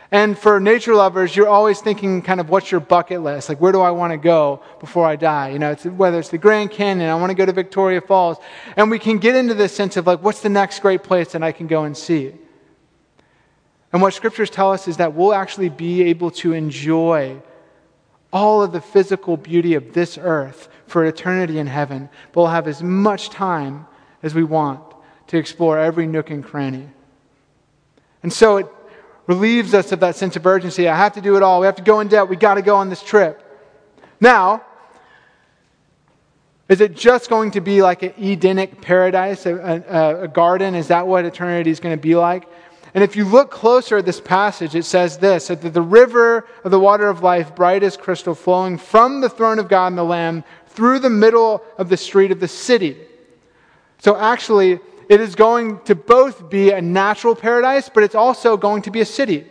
And 0.09 0.39
for 0.39 0.61
nature 0.61 0.95
lovers, 0.95 1.35
you're 1.35 1.49
always 1.49 1.81
thinking 1.81 2.21
kind 2.21 2.39
of 2.39 2.49
what's 2.49 2.71
your 2.71 2.79
bucket 2.79 3.23
list? 3.23 3.49
Like, 3.49 3.59
where 3.59 3.73
do 3.73 3.81
I 3.81 3.91
want 3.91 4.11
to 4.11 4.17
go 4.17 4.63
before 4.79 5.05
I 5.05 5.17
die? 5.17 5.49
You 5.49 5.59
know, 5.59 5.71
it's, 5.71 5.83
whether 5.83 6.17
it's 6.17 6.29
the 6.29 6.37
Grand 6.37 6.71
Canyon, 6.71 7.09
I 7.09 7.15
want 7.15 7.31
to 7.31 7.35
go 7.35 7.45
to 7.45 7.51
Victoria 7.51 7.99
Falls. 7.99 8.37
And 8.77 8.89
we 8.89 8.99
can 8.99 9.17
get 9.17 9.35
into 9.35 9.53
this 9.53 9.75
sense 9.75 9.97
of 9.97 10.07
like, 10.07 10.23
what's 10.23 10.39
the 10.39 10.49
next 10.49 10.79
great 10.79 11.03
place 11.03 11.33
that 11.33 11.43
I 11.43 11.51
can 11.51 11.67
go 11.67 11.83
and 11.83 11.97
see? 11.97 12.35
And 13.91 14.01
what 14.01 14.13
scriptures 14.13 14.49
tell 14.49 14.71
us 14.71 14.87
is 14.87 14.95
that 14.95 15.13
we'll 15.13 15.33
actually 15.33 15.67
be 15.67 16.03
able 16.03 16.31
to 16.31 16.53
enjoy 16.53 17.41
all 18.31 18.61
of 18.61 18.71
the 18.71 18.81
physical 18.81 19.37
beauty 19.37 19.73
of 19.73 19.93
this 19.93 20.17
earth 20.17 20.69
for 20.87 21.05
eternity 21.05 21.59
in 21.59 21.67
heaven, 21.67 22.09
but 22.31 22.41
we'll 22.41 22.49
have 22.49 22.67
as 22.67 22.81
much 22.81 23.29
time 23.29 23.87
as 24.23 24.33
we 24.33 24.43
want 24.43 24.81
to 25.27 25.37
explore 25.37 25.77
every 25.77 26.07
nook 26.07 26.29
and 26.29 26.43
cranny. 26.43 26.87
And 28.23 28.31
so 28.31 28.57
it 28.57 28.67
relieves 29.27 29.73
us 29.73 29.91
of 29.91 29.99
that 30.01 30.15
sense 30.15 30.35
of 30.35 30.45
urgency. 30.45 30.87
I 30.87 30.95
have 30.95 31.13
to 31.13 31.21
do 31.21 31.35
it 31.37 31.43
all. 31.43 31.59
We 31.59 31.65
have 31.65 31.75
to 31.75 31.81
go 31.81 31.99
in 31.99 32.07
debt. 32.07 32.27
We 32.27 32.35
got 32.35 32.55
to 32.55 32.61
go 32.61 32.75
on 32.75 32.89
this 32.89 33.01
trip. 33.01 33.41
Now, 34.19 34.63
is 36.69 36.79
it 36.79 36.95
just 36.95 37.29
going 37.29 37.51
to 37.51 37.61
be 37.61 37.81
like 37.81 38.03
an 38.03 38.13
Edenic 38.17 38.81
paradise, 38.81 39.45
a, 39.45 39.55
a, 39.55 40.23
a 40.23 40.27
garden? 40.27 40.75
Is 40.75 40.87
that 40.87 41.07
what 41.07 41.25
eternity 41.25 41.69
is 41.69 41.79
going 41.79 41.97
to 41.97 42.01
be 42.01 42.15
like? 42.15 42.47
And 42.93 43.03
if 43.03 43.15
you 43.15 43.25
look 43.25 43.51
closer 43.51 43.97
at 43.97 44.05
this 44.05 44.19
passage, 44.19 44.75
it 44.75 44.83
says 44.83 45.17
this 45.17 45.47
that 45.47 45.61
the 45.61 45.81
river 45.81 46.45
of 46.63 46.71
the 46.71 46.79
water 46.79 47.07
of 47.07 47.23
life, 47.23 47.55
bright 47.55 47.83
as 47.83 47.95
crystal, 47.95 48.35
flowing 48.35 48.77
from 48.77 49.21
the 49.21 49.29
throne 49.29 49.59
of 49.59 49.69
God 49.69 49.87
and 49.87 49.97
the 49.97 50.03
Lamb 50.03 50.43
through 50.67 50.99
the 50.99 51.09
middle 51.09 51.63
of 51.77 51.89
the 51.89 51.97
street 51.97 52.31
of 52.31 52.39
the 52.39 52.47
city. 52.47 52.97
So 53.99 54.17
actually, 54.17 54.79
it 55.09 55.21
is 55.21 55.35
going 55.35 55.79
to 55.81 55.95
both 55.95 56.49
be 56.49 56.71
a 56.71 56.81
natural 56.81 57.35
paradise, 57.35 57.89
but 57.89 58.03
it's 58.03 58.15
also 58.15 58.57
going 58.57 58.81
to 58.83 58.91
be 58.91 59.01
a 59.01 59.05
city. 59.05 59.45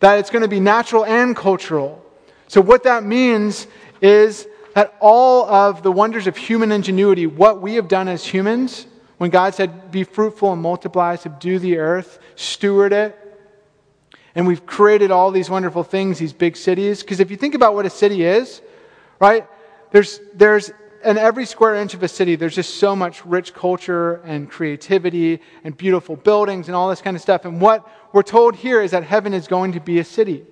That 0.00 0.18
it's 0.18 0.30
going 0.30 0.42
to 0.42 0.48
be 0.48 0.60
natural 0.60 1.04
and 1.04 1.34
cultural. 1.34 2.04
So, 2.48 2.60
what 2.60 2.82
that 2.84 3.04
means 3.04 3.66
is 4.00 4.46
that 4.74 4.94
all 5.00 5.48
of 5.48 5.82
the 5.82 5.90
wonders 5.90 6.26
of 6.26 6.36
human 6.36 6.72
ingenuity, 6.72 7.26
what 7.26 7.62
we 7.62 7.74
have 7.76 7.88
done 7.88 8.08
as 8.08 8.26
humans, 8.26 8.86
when 9.24 9.30
God 9.30 9.54
said, 9.54 9.90
Be 9.90 10.04
fruitful 10.04 10.52
and 10.52 10.60
multiply, 10.60 11.16
subdue 11.16 11.58
the 11.58 11.78
earth, 11.78 12.18
steward 12.36 12.92
it. 12.92 13.18
And 14.34 14.46
we've 14.46 14.66
created 14.66 15.10
all 15.10 15.30
these 15.30 15.48
wonderful 15.48 15.82
things, 15.82 16.18
these 16.18 16.34
big 16.34 16.58
cities. 16.58 17.00
Because 17.00 17.20
if 17.20 17.30
you 17.30 17.38
think 17.38 17.54
about 17.54 17.74
what 17.74 17.86
a 17.86 17.90
city 17.90 18.22
is, 18.22 18.60
right, 19.18 19.46
there's, 19.92 20.20
there's 20.34 20.72
in 21.02 21.16
every 21.16 21.46
square 21.46 21.74
inch 21.76 21.94
of 21.94 22.02
a 22.02 22.08
city, 22.08 22.36
there's 22.36 22.54
just 22.54 22.74
so 22.74 22.94
much 22.94 23.24
rich 23.24 23.54
culture 23.54 24.16
and 24.26 24.50
creativity 24.50 25.40
and 25.64 25.74
beautiful 25.74 26.16
buildings 26.16 26.68
and 26.68 26.76
all 26.76 26.90
this 26.90 27.00
kind 27.00 27.16
of 27.16 27.22
stuff. 27.22 27.46
And 27.46 27.62
what 27.62 27.90
we're 28.12 28.22
told 28.22 28.54
here 28.54 28.82
is 28.82 28.90
that 28.90 29.04
heaven 29.04 29.32
is 29.32 29.48
going 29.48 29.72
to 29.72 29.80
be 29.80 30.00
a 30.00 30.04
city. 30.04 30.44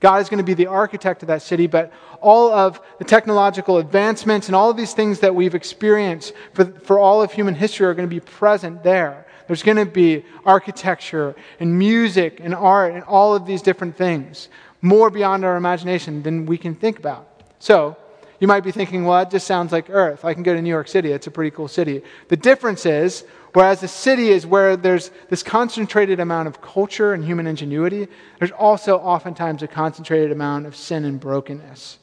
God 0.00 0.22
is 0.22 0.28
going 0.28 0.38
to 0.38 0.44
be 0.44 0.54
the 0.54 0.66
architect 0.66 1.22
of 1.22 1.28
that 1.28 1.42
city, 1.42 1.66
but 1.66 1.92
all 2.20 2.52
of 2.52 2.80
the 2.98 3.04
technological 3.04 3.78
advancements 3.78 4.48
and 4.48 4.56
all 4.56 4.70
of 4.70 4.76
these 4.76 4.94
things 4.94 5.20
that 5.20 5.34
we've 5.34 5.54
experienced 5.54 6.32
for, 6.54 6.64
for 6.64 6.98
all 6.98 7.22
of 7.22 7.32
human 7.32 7.54
history 7.54 7.86
are 7.86 7.94
going 7.94 8.08
to 8.08 8.14
be 8.14 8.20
present 8.20 8.82
there. 8.82 9.26
There's 9.46 9.62
going 9.62 9.76
to 9.76 9.86
be 9.86 10.24
architecture 10.44 11.34
and 11.58 11.78
music 11.78 12.40
and 12.40 12.54
art 12.54 12.94
and 12.94 13.02
all 13.04 13.34
of 13.34 13.46
these 13.46 13.62
different 13.62 13.96
things, 13.96 14.48
more 14.80 15.10
beyond 15.10 15.44
our 15.44 15.56
imagination 15.56 16.22
than 16.22 16.46
we 16.46 16.56
can 16.56 16.74
think 16.74 16.98
about. 16.98 17.26
So, 17.58 17.96
You 18.40 18.46
might 18.46 18.64
be 18.64 18.72
thinking, 18.72 19.04
well, 19.04 19.20
it 19.20 19.30
just 19.30 19.46
sounds 19.46 19.70
like 19.70 19.90
Earth. 19.90 20.24
I 20.24 20.32
can 20.32 20.42
go 20.42 20.54
to 20.54 20.62
New 20.62 20.70
York 20.70 20.88
City. 20.88 21.12
It's 21.12 21.26
a 21.26 21.30
pretty 21.30 21.50
cool 21.50 21.68
city. 21.68 22.02
The 22.28 22.38
difference 22.38 22.86
is, 22.86 23.24
whereas 23.52 23.80
the 23.80 23.88
city 23.88 24.30
is 24.30 24.46
where 24.46 24.76
there's 24.76 25.10
this 25.28 25.42
concentrated 25.42 26.20
amount 26.20 26.48
of 26.48 26.62
culture 26.62 27.12
and 27.12 27.22
human 27.22 27.46
ingenuity, 27.46 28.08
there's 28.38 28.50
also 28.50 28.96
oftentimes 28.96 29.62
a 29.62 29.68
concentrated 29.68 30.32
amount 30.32 30.66
of 30.66 30.74
sin 30.74 31.04
and 31.04 31.20
brokenness. 31.20 31.98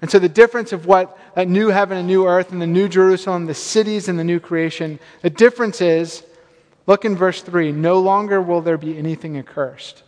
And 0.00 0.10
so 0.10 0.20
the 0.20 0.28
difference 0.28 0.72
of 0.72 0.86
what 0.86 1.18
that 1.34 1.48
new 1.48 1.68
heaven 1.68 1.98
and 1.98 2.06
new 2.06 2.28
earth 2.28 2.52
and 2.52 2.62
the 2.62 2.66
new 2.66 2.88
Jerusalem, 2.88 3.46
the 3.46 3.54
cities 3.54 4.08
and 4.08 4.18
the 4.18 4.24
new 4.24 4.38
creation, 4.38 5.00
the 5.22 5.30
difference 5.30 5.80
is, 5.80 6.22
look 6.86 7.04
in 7.04 7.16
verse 7.16 7.42
3 7.42 7.72
no 7.72 7.98
longer 7.98 8.40
will 8.40 8.60
there 8.60 8.78
be 8.78 8.96
anything 8.96 9.36
accursed. 9.36 10.04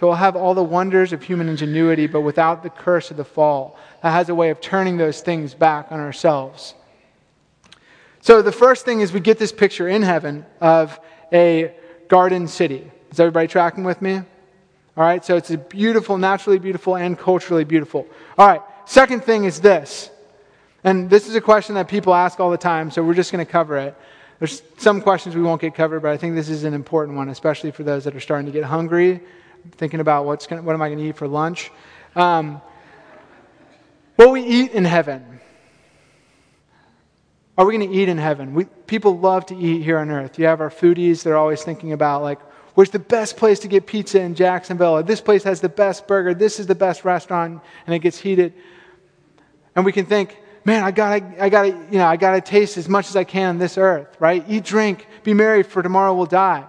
So 0.00 0.06
we'll 0.06 0.16
have 0.16 0.34
all 0.34 0.54
the 0.54 0.64
wonders 0.64 1.12
of 1.12 1.22
human 1.22 1.50
ingenuity, 1.50 2.06
but 2.06 2.22
without 2.22 2.62
the 2.62 2.70
curse 2.70 3.10
of 3.10 3.18
the 3.18 3.24
fall. 3.24 3.78
That 4.02 4.12
has 4.12 4.30
a 4.30 4.34
way 4.34 4.48
of 4.48 4.58
turning 4.58 4.96
those 4.96 5.20
things 5.20 5.52
back 5.52 5.92
on 5.92 6.00
ourselves. 6.00 6.72
So 8.22 8.40
the 8.40 8.50
first 8.50 8.86
thing 8.86 9.02
is 9.02 9.12
we 9.12 9.20
get 9.20 9.38
this 9.38 9.52
picture 9.52 9.88
in 9.88 10.00
heaven 10.00 10.46
of 10.58 10.98
a 11.34 11.74
garden 12.08 12.48
city. 12.48 12.90
Is 13.10 13.20
everybody 13.20 13.46
tracking 13.46 13.84
with 13.84 14.00
me? 14.00 14.14
All 14.14 14.24
right, 15.04 15.22
so 15.22 15.36
it's 15.36 15.50
a 15.50 15.58
beautiful, 15.58 16.16
naturally 16.16 16.58
beautiful, 16.58 16.96
and 16.96 17.18
culturally 17.18 17.64
beautiful. 17.64 18.06
All 18.38 18.46
right, 18.46 18.62
second 18.86 19.22
thing 19.24 19.44
is 19.44 19.60
this. 19.60 20.08
And 20.82 21.10
this 21.10 21.28
is 21.28 21.34
a 21.34 21.42
question 21.42 21.74
that 21.74 21.88
people 21.88 22.14
ask 22.14 22.40
all 22.40 22.50
the 22.50 22.56
time, 22.56 22.90
so 22.90 23.02
we're 23.02 23.12
just 23.12 23.32
going 23.32 23.44
to 23.44 23.52
cover 23.52 23.76
it. 23.76 23.94
There's 24.38 24.62
some 24.78 25.02
questions 25.02 25.36
we 25.36 25.42
won't 25.42 25.60
get 25.60 25.74
covered, 25.74 26.00
but 26.00 26.10
I 26.10 26.16
think 26.16 26.36
this 26.36 26.48
is 26.48 26.64
an 26.64 26.72
important 26.72 27.18
one, 27.18 27.28
especially 27.28 27.70
for 27.70 27.82
those 27.82 28.04
that 28.04 28.16
are 28.16 28.20
starting 28.20 28.46
to 28.46 28.52
get 28.52 28.64
hungry, 28.64 29.20
thinking 29.72 30.00
about 30.00 30.24
what's 30.24 30.46
gonna, 30.46 30.62
what 30.62 30.74
am 30.74 30.82
I 30.82 30.88
going 30.88 30.98
to 30.98 31.08
eat 31.08 31.16
for 31.16 31.28
lunch. 31.28 31.70
Um, 32.16 32.60
what 34.16 34.30
we 34.30 34.42
eat 34.42 34.72
in 34.72 34.84
heaven. 34.84 35.40
Are 37.56 37.66
we 37.66 37.76
going 37.76 37.90
to 37.90 37.96
eat 37.96 38.08
in 38.08 38.18
heaven? 38.18 38.54
We, 38.54 38.64
people 38.64 39.18
love 39.18 39.46
to 39.46 39.56
eat 39.56 39.82
here 39.82 39.98
on 39.98 40.10
earth. 40.10 40.38
You 40.38 40.46
have 40.46 40.60
our 40.60 40.70
foodies, 40.70 41.22
they're 41.22 41.36
always 41.36 41.62
thinking 41.62 41.92
about, 41.92 42.22
like, 42.22 42.38
Where's 42.74 42.90
the 42.90 42.98
best 42.98 43.36
place 43.36 43.58
to 43.60 43.68
get 43.68 43.86
pizza 43.86 44.20
in 44.20 44.34
Jacksonville? 44.34 45.02
this 45.02 45.20
place 45.20 45.42
has 45.42 45.60
the 45.60 45.68
best 45.68 46.06
burger. 46.06 46.34
This 46.34 46.60
is 46.60 46.66
the 46.66 46.74
best 46.74 47.04
restaurant, 47.04 47.60
and 47.86 47.94
it 47.94 47.98
gets 47.98 48.18
heated. 48.18 48.54
And 49.74 49.84
we 49.84 49.92
can 49.92 50.06
think, 50.06 50.38
man, 50.64 50.84
I 50.84 50.90
gotta, 50.90 51.42
I 51.42 51.48
gotta, 51.48 51.68
you 51.68 51.98
know, 51.98 52.06
I 52.06 52.16
gotta 52.16 52.40
taste 52.40 52.78
as 52.78 52.88
much 52.88 53.08
as 53.08 53.16
I 53.16 53.24
can 53.24 53.50
on 53.50 53.58
this 53.58 53.76
earth, 53.76 54.16
right? 54.20 54.44
Eat, 54.48 54.64
drink, 54.64 55.06
be 55.24 55.34
merry, 55.34 55.62
for 55.62 55.82
tomorrow 55.82 56.14
we'll 56.14 56.26
die. 56.26 56.64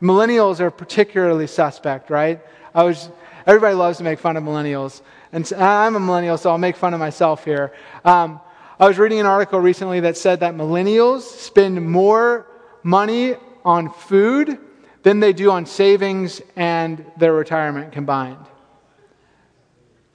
Millennials 0.00 0.60
are 0.60 0.70
particularly 0.70 1.46
suspect, 1.46 2.10
right? 2.10 2.40
I 2.74 2.82
was, 2.82 3.08
everybody 3.46 3.74
loves 3.74 3.98
to 3.98 4.04
make 4.04 4.18
fun 4.18 4.36
of 4.36 4.44
millennials, 4.44 5.02
and 5.32 5.50
I'm 5.54 5.96
a 5.96 6.00
millennial, 6.00 6.36
so 6.38 6.50
I'll 6.50 6.58
make 6.58 6.76
fun 6.76 6.94
of 6.94 7.00
myself 7.00 7.44
here. 7.44 7.72
Um, 8.04 8.40
I 8.78 8.86
was 8.86 8.98
reading 8.98 9.20
an 9.20 9.26
article 9.26 9.58
recently 9.58 10.00
that 10.00 10.16
said 10.16 10.40
that 10.40 10.54
millennials 10.54 11.22
spend 11.22 11.86
more 11.88 12.46
money 12.82 13.36
on 13.64 13.90
food 13.90 14.58
than 15.02 15.20
they 15.20 15.32
do 15.32 15.50
on 15.50 15.66
savings 15.66 16.42
and 16.56 17.04
their 17.16 17.32
retirement 17.32 17.92
combined. 17.92 18.44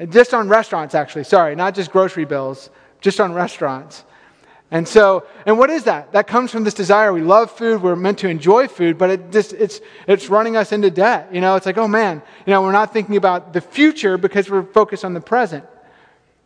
Just 0.09 0.33
on 0.33 0.47
restaurants, 0.47 0.95
actually, 0.95 1.23
sorry, 1.23 1.55
not 1.55 1.75
just 1.75 1.91
grocery 1.91 2.25
bills, 2.25 2.69
just 3.01 3.19
on 3.19 3.33
restaurants. 3.33 4.03
And 4.73 4.87
so, 4.87 5.25
and 5.45 5.59
what 5.59 5.69
is 5.69 5.83
that? 5.83 6.13
That 6.13 6.27
comes 6.27 6.49
from 6.49 6.63
this 6.63 6.73
desire. 6.73 7.11
We 7.11 7.21
love 7.21 7.51
food. 7.51 7.83
We're 7.83 7.97
meant 7.97 8.19
to 8.19 8.29
enjoy 8.29 8.69
food, 8.69 8.97
but 8.97 9.09
it 9.09 9.31
just, 9.31 9.51
it's, 9.51 9.81
it's 10.07 10.29
running 10.29 10.55
us 10.55 10.71
into 10.71 10.89
debt. 10.89 11.27
You 11.33 11.41
know, 11.41 11.57
it's 11.57 11.65
like, 11.65 11.77
oh 11.77 11.89
man, 11.89 12.21
you 12.45 12.51
know, 12.51 12.61
we're 12.61 12.71
not 12.71 12.93
thinking 12.93 13.17
about 13.17 13.51
the 13.51 13.59
future 13.59 14.17
because 14.17 14.49
we're 14.49 14.63
focused 14.63 15.03
on 15.03 15.13
the 15.13 15.19
present. 15.19 15.65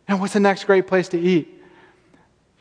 And 0.08 0.20
what's 0.20 0.32
the 0.32 0.40
next 0.40 0.64
great 0.64 0.88
place 0.88 1.08
to 1.10 1.20
eat? 1.20 1.62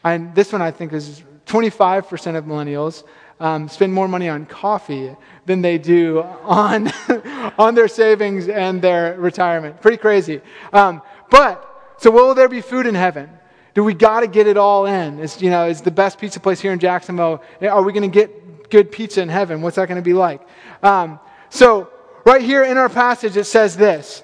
And 0.03 0.35
this 0.35 0.53
one 0.53 0.61
I 0.61 0.69
think 0.69 0.93
is 0.93 1.23
25% 1.47 2.37
of 2.37 2.45
millennials 2.45 3.03
um, 3.39 3.67
spend 3.67 3.91
more 3.91 4.07
money 4.07 4.29
on 4.29 4.45
coffee 4.45 5.15
than 5.47 5.61
they 5.61 5.79
do 5.79 6.21
on, 6.43 6.91
on 7.57 7.73
their 7.73 7.87
savings 7.87 8.47
and 8.47 8.81
their 8.81 9.19
retirement. 9.19 9.81
Pretty 9.81 9.97
crazy. 9.97 10.41
Um, 10.71 11.01
but, 11.31 11.95
so 11.97 12.11
will 12.11 12.35
there 12.35 12.47
be 12.47 12.61
food 12.61 12.85
in 12.85 12.93
heaven? 12.93 13.29
Do 13.75 13.83
we 13.83 13.93
got 13.93 14.21
to 14.21 14.27
get 14.27 14.47
it 14.47 14.57
all 14.57 14.85
in? 14.85 15.19
Is, 15.19 15.41
you 15.41 15.49
know, 15.49 15.67
is 15.67 15.81
the 15.81 15.91
best 15.91 16.17
pizza 16.17 16.39
place 16.39 16.61
here 16.61 16.71
in 16.71 16.79
Jacksonville, 16.79 17.43
are 17.61 17.83
we 17.83 17.91
going 17.93 18.09
to 18.09 18.13
get 18.13 18.69
good 18.69 18.89
pizza 18.91 19.21
in 19.21 19.29
heaven? 19.29 19.61
What's 19.61 19.75
that 19.75 19.87
going 19.87 20.01
to 20.01 20.01
be 20.01 20.13
like? 20.13 20.41
Um, 20.81 21.19
so, 21.49 21.89
right 22.25 22.41
here 22.41 22.63
in 22.63 22.77
our 22.77 22.89
passage, 22.89 23.35
it 23.35 23.43
says 23.43 23.75
this 23.75 24.23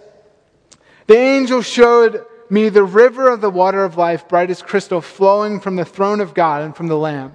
The 1.07 1.17
angel 1.17 1.61
showed 1.61 2.25
me 2.49 2.69
the 2.69 2.83
river 2.83 3.29
of 3.29 3.41
the 3.41 3.49
water 3.49 3.83
of 3.83 3.97
life, 3.97 4.27
bright 4.29 4.49
as 4.49 4.61
crystal, 4.61 5.01
flowing 5.01 5.59
from 5.59 5.75
the 5.75 5.85
throne 5.85 6.21
of 6.21 6.33
God 6.33 6.63
and 6.63 6.75
from 6.75 6.87
the 6.87 6.97
Lamb. 6.97 7.33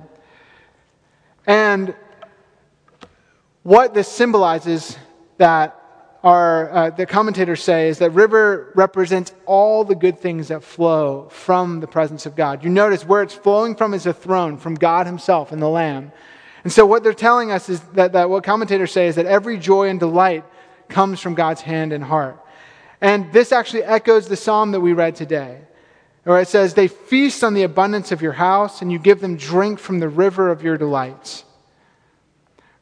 And 1.47 1.95
what 3.63 3.93
this 3.93 4.09
symbolizes 4.09 4.97
that 5.37 5.83
our, 6.23 6.71
uh, 6.71 6.91
the 6.91 7.07
commentators 7.07 7.63
say 7.63 7.89
is 7.89 7.99
that 7.99 8.11
river 8.11 8.73
represents 8.75 9.33
all 9.45 9.85
the 9.85 9.95
good 9.95 10.19
things 10.19 10.49
that 10.49 10.65
flow 10.65 11.29
from 11.31 11.81
the 11.81 11.87
presence 11.87 12.27
of 12.27 12.35
God. 12.35 12.65
You 12.65 12.71
notice 12.71 13.05
where 13.05 13.23
it's 13.23 13.35
flowing 13.35 13.77
from 13.77 13.95
is 13.95 14.07
a 14.07 14.13
throne, 14.13 14.57
from 14.57 14.75
God 14.75 15.07
Himself 15.07 15.53
and 15.53 15.61
the 15.61 15.69
Lamb. 15.69 16.13
And 16.65 16.73
so 16.73 16.85
what 16.85 17.03
they're 17.03 17.15
telling 17.15 17.53
us 17.53 17.69
is 17.69 17.81
that, 17.95 18.13
that 18.13 18.29
what 18.29 18.43
commentators 18.43 18.91
say 18.91 19.07
is 19.07 19.15
that 19.17 19.27
every 19.27 19.57
joy 19.59 19.89
and 19.89 20.01
delight 20.01 20.45
comes 20.89 21.21
from 21.21 21.35
God's 21.35 21.61
hand 21.61 21.93
and 21.93 22.03
heart. 22.03 22.43
And 23.01 23.33
this 23.33 23.53
actually 23.53 23.85
echoes 23.85 24.27
the 24.27 24.37
psalm 24.37 24.73
that 24.73 24.81
we 24.81 24.93
read 24.93 25.17
today 25.17 25.61
where 26.27 26.41
it 26.41 26.49
says, 26.49 26.75
They 26.75 26.89
feast 26.89 27.45
on 27.45 27.55
the 27.55 27.63
abundance 27.63 28.11
of 28.11 28.21
your 28.21 28.33
house, 28.33 28.83
and 28.83 28.91
you 28.91 28.99
give 28.99 29.21
them 29.21 29.37
drink 29.37 29.79
from 29.79 30.01
the 30.01 30.09
river 30.09 30.49
of 30.49 30.63
your 30.63 30.77
delights. 30.77 31.45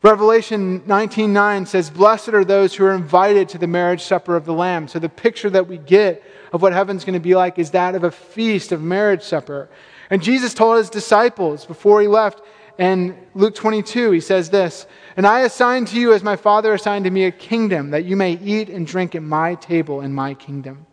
Revelation 0.05 0.83
19:9 0.85 1.65
says, 1.65 1.89
"Blessed 1.89 2.35
are 2.35 2.45
those 2.45 2.75
who 2.75 2.85
are 2.85 2.93
invited 2.93 3.49
to 3.49 3.57
the 3.57 3.67
marriage 3.67 4.03
supper 4.03 4.37
of 4.37 4.45
the 4.45 4.53
Lamb." 4.53 4.87
So 4.87 4.99
the 4.99 5.09
picture 5.09 5.49
that 5.49 5.67
we 5.67 5.79
get 5.79 6.23
of 6.53 6.61
what 6.61 6.75
heaven's 6.75 7.07
going 7.07 7.15
to 7.15 7.21
be 7.21 7.35
like 7.35 7.59
is 7.59 7.71
that 7.71 7.95
of 7.95 8.05
a 8.05 8.11
feast 8.11 8.71
of 8.71 8.83
marriage 8.83 9.23
supper. 9.23 9.71
And 10.11 10.23
Jesus 10.23 10.53
told 10.53 10.77
his 10.77 10.91
disciples 10.91 11.65
before 11.65 12.03
he 12.03 12.07
left 12.07 12.43
in 12.77 13.17
Luke 13.35 13.55
22, 13.55 14.11
he 14.11 14.21
says 14.21 14.51
this, 14.51 14.87
"And 15.17 15.27
I 15.27 15.41
assign 15.41 15.87
to 15.87 15.99
you 15.99 16.13
as 16.13 16.23
my 16.23 16.37
Father 16.37 16.75
assigned 16.75 17.07
to 17.07 17.11
me 17.11 17.25
a 17.25 17.31
kingdom 17.31 17.91
that 17.93 18.05
you 18.05 18.15
may 18.15 18.33
eat 18.33 18.69
and 18.69 18.87
drink 18.87 19.15
at 19.15 19.23
my 19.23 19.55
table 19.55 20.03
in 20.03 20.13
my 20.13 20.35
kingdom." 20.35 20.85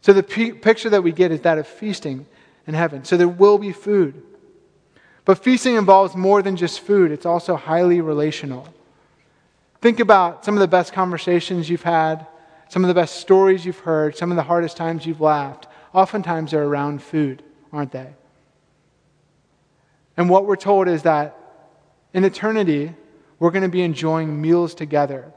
So 0.00 0.12
the 0.12 0.24
p- 0.24 0.50
picture 0.50 0.90
that 0.90 1.04
we 1.04 1.12
get 1.12 1.30
is 1.30 1.42
that 1.42 1.58
of 1.58 1.66
feasting 1.68 2.26
in 2.66 2.74
heaven. 2.74 3.04
So 3.04 3.16
there 3.16 3.28
will 3.28 3.58
be 3.58 3.70
food. 3.70 4.20
But 5.24 5.38
feasting 5.38 5.76
involves 5.76 6.16
more 6.16 6.42
than 6.42 6.56
just 6.56 6.80
food, 6.80 7.10
it's 7.10 7.26
also 7.26 7.56
highly 7.56 8.00
relational. 8.00 8.66
Think 9.80 10.00
about 10.00 10.44
some 10.44 10.54
of 10.54 10.60
the 10.60 10.68
best 10.68 10.92
conversations 10.92 11.68
you've 11.68 11.82
had, 11.82 12.26
some 12.68 12.84
of 12.84 12.88
the 12.88 12.94
best 12.94 13.16
stories 13.16 13.64
you've 13.64 13.78
heard, 13.78 14.16
some 14.16 14.30
of 14.30 14.36
the 14.36 14.42
hardest 14.42 14.76
times 14.76 15.06
you've 15.06 15.20
laughed. 15.20 15.66
Oftentimes 15.92 16.52
they're 16.52 16.64
around 16.64 17.02
food, 17.02 17.42
aren't 17.72 17.92
they? 17.92 18.08
And 20.16 20.28
what 20.28 20.46
we're 20.46 20.56
told 20.56 20.88
is 20.88 21.02
that 21.02 21.36
in 22.12 22.24
eternity, 22.24 22.94
we're 23.38 23.50
going 23.50 23.62
to 23.62 23.68
be 23.68 23.82
enjoying 23.82 24.40
meals 24.40 24.74
together 24.74 25.32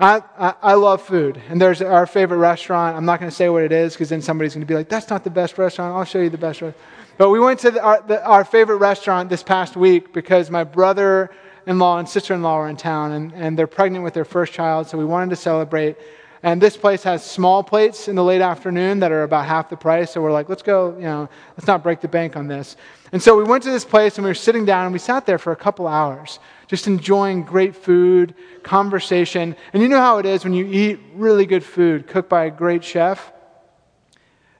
I, 0.00 0.54
I, 0.62 0.74
love 0.74 1.02
food. 1.02 1.42
And 1.50 1.60
there's 1.60 1.82
our 1.82 2.06
favorite 2.06 2.38
restaurant. 2.38 2.96
I'm 2.96 3.04
not 3.04 3.20
going 3.20 3.28
to 3.28 3.36
say 3.36 3.50
what 3.50 3.62
it 3.62 3.70
is 3.70 3.92
because 3.92 4.08
then 4.08 4.22
somebody's 4.22 4.54
going 4.54 4.62
to 4.62 4.66
be 4.66 4.74
like, 4.74 4.88
that's 4.88 5.10
not 5.10 5.24
the 5.24 5.30
best 5.30 5.58
restaurant. 5.58 5.94
I'll 5.94 6.04
show 6.04 6.20
you 6.20 6.30
the 6.30 6.38
best 6.38 6.62
restaurant. 6.62 6.76
But 7.18 7.28
we 7.28 7.38
went 7.38 7.60
to 7.60 7.70
the, 7.70 7.82
our, 7.82 8.02
the, 8.06 8.24
our 8.24 8.44
favorite 8.44 8.76
restaurant 8.76 9.28
this 9.28 9.42
past 9.42 9.76
week 9.76 10.14
because 10.14 10.50
my 10.50 10.64
brother 10.64 11.30
in 11.66 11.78
law 11.78 11.98
and 11.98 12.08
sister 12.08 12.32
in 12.32 12.40
law 12.40 12.56
were 12.56 12.68
in 12.68 12.76
town 12.76 13.12
and, 13.12 13.34
and 13.34 13.58
they're 13.58 13.66
pregnant 13.66 14.02
with 14.02 14.14
their 14.14 14.24
first 14.24 14.54
child. 14.54 14.86
So 14.86 14.96
we 14.96 15.04
wanted 15.04 15.28
to 15.30 15.36
celebrate. 15.36 15.98
And 16.42 16.62
this 16.62 16.78
place 16.78 17.02
has 17.02 17.22
small 17.22 17.62
plates 17.62 18.08
in 18.08 18.16
the 18.16 18.24
late 18.24 18.40
afternoon 18.40 19.00
that 19.00 19.12
are 19.12 19.24
about 19.24 19.44
half 19.44 19.68
the 19.68 19.76
price. 19.76 20.12
So 20.12 20.22
we're 20.22 20.32
like, 20.32 20.48
let's 20.48 20.62
go, 20.62 20.96
you 20.96 21.02
know, 21.02 21.28
let's 21.58 21.66
not 21.66 21.82
break 21.82 22.00
the 22.00 22.08
bank 22.08 22.36
on 22.36 22.48
this. 22.48 22.76
And 23.12 23.22
so 23.22 23.36
we 23.36 23.44
went 23.44 23.64
to 23.64 23.70
this 23.70 23.84
place 23.84 24.16
and 24.16 24.24
we 24.24 24.30
were 24.30 24.34
sitting 24.34 24.64
down 24.64 24.86
and 24.86 24.94
we 24.94 24.98
sat 24.98 25.26
there 25.26 25.36
for 25.36 25.52
a 25.52 25.56
couple 25.56 25.86
hours 25.86 26.38
just 26.70 26.86
enjoying 26.86 27.42
great 27.42 27.74
food, 27.74 28.32
conversation. 28.62 29.56
And 29.72 29.82
you 29.82 29.88
know 29.88 29.98
how 29.98 30.18
it 30.18 30.24
is 30.24 30.44
when 30.44 30.54
you 30.54 30.64
eat 30.66 31.00
really 31.14 31.44
good 31.44 31.64
food 31.64 32.06
cooked 32.06 32.28
by 32.28 32.44
a 32.44 32.50
great 32.50 32.84
chef? 32.84 33.32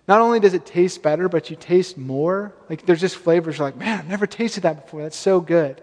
Not 0.08 0.20
only 0.20 0.40
does 0.40 0.52
it 0.52 0.66
taste 0.66 1.04
better, 1.04 1.28
but 1.28 1.50
you 1.50 1.56
taste 1.56 1.96
more. 1.96 2.52
Like 2.68 2.84
there's 2.84 3.00
just 3.00 3.14
flavors 3.14 3.60
like, 3.60 3.76
man, 3.76 4.00
I've 4.00 4.08
never 4.08 4.26
tasted 4.26 4.64
that 4.64 4.82
before. 4.84 5.02
That's 5.02 5.16
so 5.16 5.40
good. 5.40 5.80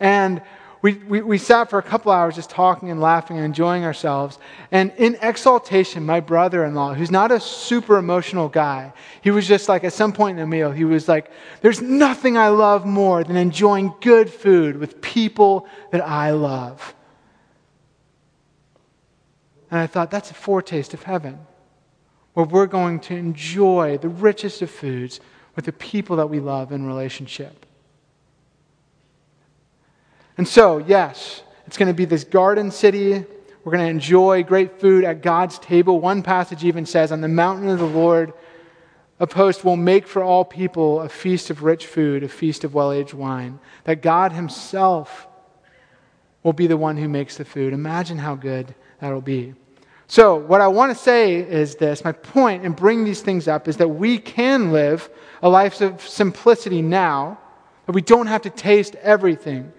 And 0.00 0.42
we, 0.84 0.92
we, 0.96 1.22
we 1.22 1.38
sat 1.38 1.70
for 1.70 1.78
a 1.78 1.82
couple 1.82 2.12
hours 2.12 2.34
just 2.34 2.50
talking 2.50 2.90
and 2.90 3.00
laughing 3.00 3.38
and 3.38 3.46
enjoying 3.46 3.86
ourselves. 3.86 4.38
And 4.70 4.92
in 4.98 5.16
exaltation, 5.22 6.04
my 6.04 6.20
brother 6.20 6.62
in 6.62 6.74
law, 6.74 6.92
who's 6.92 7.10
not 7.10 7.32
a 7.32 7.40
super 7.40 7.96
emotional 7.96 8.50
guy, 8.50 8.92
he 9.22 9.30
was 9.30 9.48
just 9.48 9.66
like, 9.66 9.82
at 9.82 9.94
some 9.94 10.12
point 10.12 10.38
in 10.38 10.42
the 10.42 10.46
meal, 10.46 10.70
he 10.70 10.84
was 10.84 11.08
like, 11.08 11.30
There's 11.62 11.80
nothing 11.80 12.36
I 12.36 12.48
love 12.48 12.84
more 12.84 13.24
than 13.24 13.36
enjoying 13.36 13.94
good 14.02 14.28
food 14.28 14.76
with 14.76 15.00
people 15.00 15.66
that 15.90 16.06
I 16.06 16.32
love. 16.32 16.94
And 19.70 19.80
I 19.80 19.86
thought, 19.86 20.10
that's 20.10 20.30
a 20.30 20.34
foretaste 20.34 20.92
of 20.92 21.04
heaven. 21.04 21.38
where 22.34 22.44
we're 22.44 22.66
going 22.66 23.00
to 23.00 23.16
enjoy 23.16 23.96
the 23.96 24.10
richest 24.10 24.60
of 24.60 24.68
foods 24.68 25.18
with 25.56 25.64
the 25.64 25.72
people 25.72 26.16
that 26.16 26.28
we 26.28 26.40
love 26.40 26.72
in 26.72 26.84
relationship. 26.84 27.63
And 30.36 30.46
so, 30.46 30.78
yes, 30.78 31.42
it's 31.66 31.76
going 31.76 31.88
to 31.88 31.94
be 31.94 32.04
this 32.04 32.24
garden 32.24 32.70
city. 32.70 33.24
We're 33.64 33.72
going 33.72 33.84
to 33.84 33.90
enjoy 33.90 34.42
great 34.42 34.80
food 34.80 35.04
at 35.04 35.22
God's 35.22 35.58
table. 35.58 36.00
One 36.00 36.22
passage 36.22 36.64
even 36.64 36.86
says, 36.86 37.12
On 37.12 37.20
the 37.20 37.28
mountain 37.28 37.68
of 37.68 37.78
the 37.78 37.86
Lord, 37.86 38.32
a 39.20 39.26
post 39.26 39.64
will 39.64 39.76
make 39.76 40.06
for 40.06 40.22
all 40.22 40.44
people 40.44 41.00
a 41.00 41.08
feast 41.08 41.50
of 41.50 41.62
rich 41.62 41.86
food, 41.86 42.22
a 42.22 42.28
feast 42.28 42.64
of 42.64 42.74
well 42.74 42.92
aged 42.92 43.14
wine. 43.14 43.60
That 43.84 44.02
God 44.02 44.32
Himself 44.32 45.28
will 46.42 46.52
be 46.52 46.66
the 46.66 46.76
one 46.76 46.96
who 46.96 47.08
makes 47.08 47.36
the 47.36 47.44
food. 47.44 47.72
Imagine 47.72 48.18
how 48.18 48.34
good 48.34 48.74
that'll 49.00 49.20
be. 49.20 49.54
So, 50.06 50.34
what 50.34 50.60
I 50.60 50.68
want 50.68 50.94
to 50.94 51.02
say 51.02 51.36
is 51.36 51.76
this 51.76 52.04
my 52.04 52.12
point 52.12 52.64
in 52.64 52.72
bringing 52.72 53.04
these 53.04 53.22
things 53.22 53.48
up 53.48 53.68
is 53.68 53.78
that 53.78 53.88
we 53.88 54.18
can 54.18 54.72
live 54.72 55.08
a 55.42 55.48
life 55.48 55.80
of 55.80 56.06
simplicity 56.06 56.82
now, 56.82 57.38
that 57.86 57.92
we 57.92 58.02
don't 58.02 58.26
have 58.26 58.42
to 58.42 58.50
taste 58.50 58.96
everything. 58.96 59.72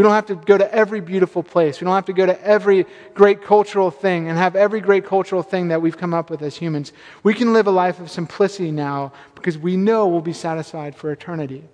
We 0.00 0.04
don't 0.04 0.12
have 0.12 0.28
to 0.28 0.34
go 0.34 0.56
to 0.56 0.74
every 0.74 1.02
beautiful 1.02 1.42
place. 1.42 1.78
We 1.78 1.84
don't 1.84 1.94
have 1.94 2.06
to 2.06 2.14
go 2.14 2.24
to 2.24 2.42
every 2.42 2.86
great 3.12 3.42
cultural 3.42 3.90
thing 3.90 4.30
and 4.30 4.38
have 4.38 4.56
every 4.56 4.80
great 4.80 5.04
cultural 5.04 5.42
thing 5.42 5.68
that 5.68 5.82
we've 5.82 5.98
come 5.98 6.14
up 6.14 6.30
with 6.30 6.40
as 6.40 6.56
humans. 6.56 6.94
We 7.22 7.34
can 7.34 7.52
live 7.52 7.66
a 7.66 7.70
life 7.70 8.00
of 8.00 8.10
simplicity 8.10 8.70
now 8.70 9.12
because 9.34 9.58
we 9.58 9.76
know 9.76 10.08
we'll 10.08 10.22
be 10.22 10.32
satisfied 10.32 10.96
for 10.96 11.12
eternity. 11.12 11.64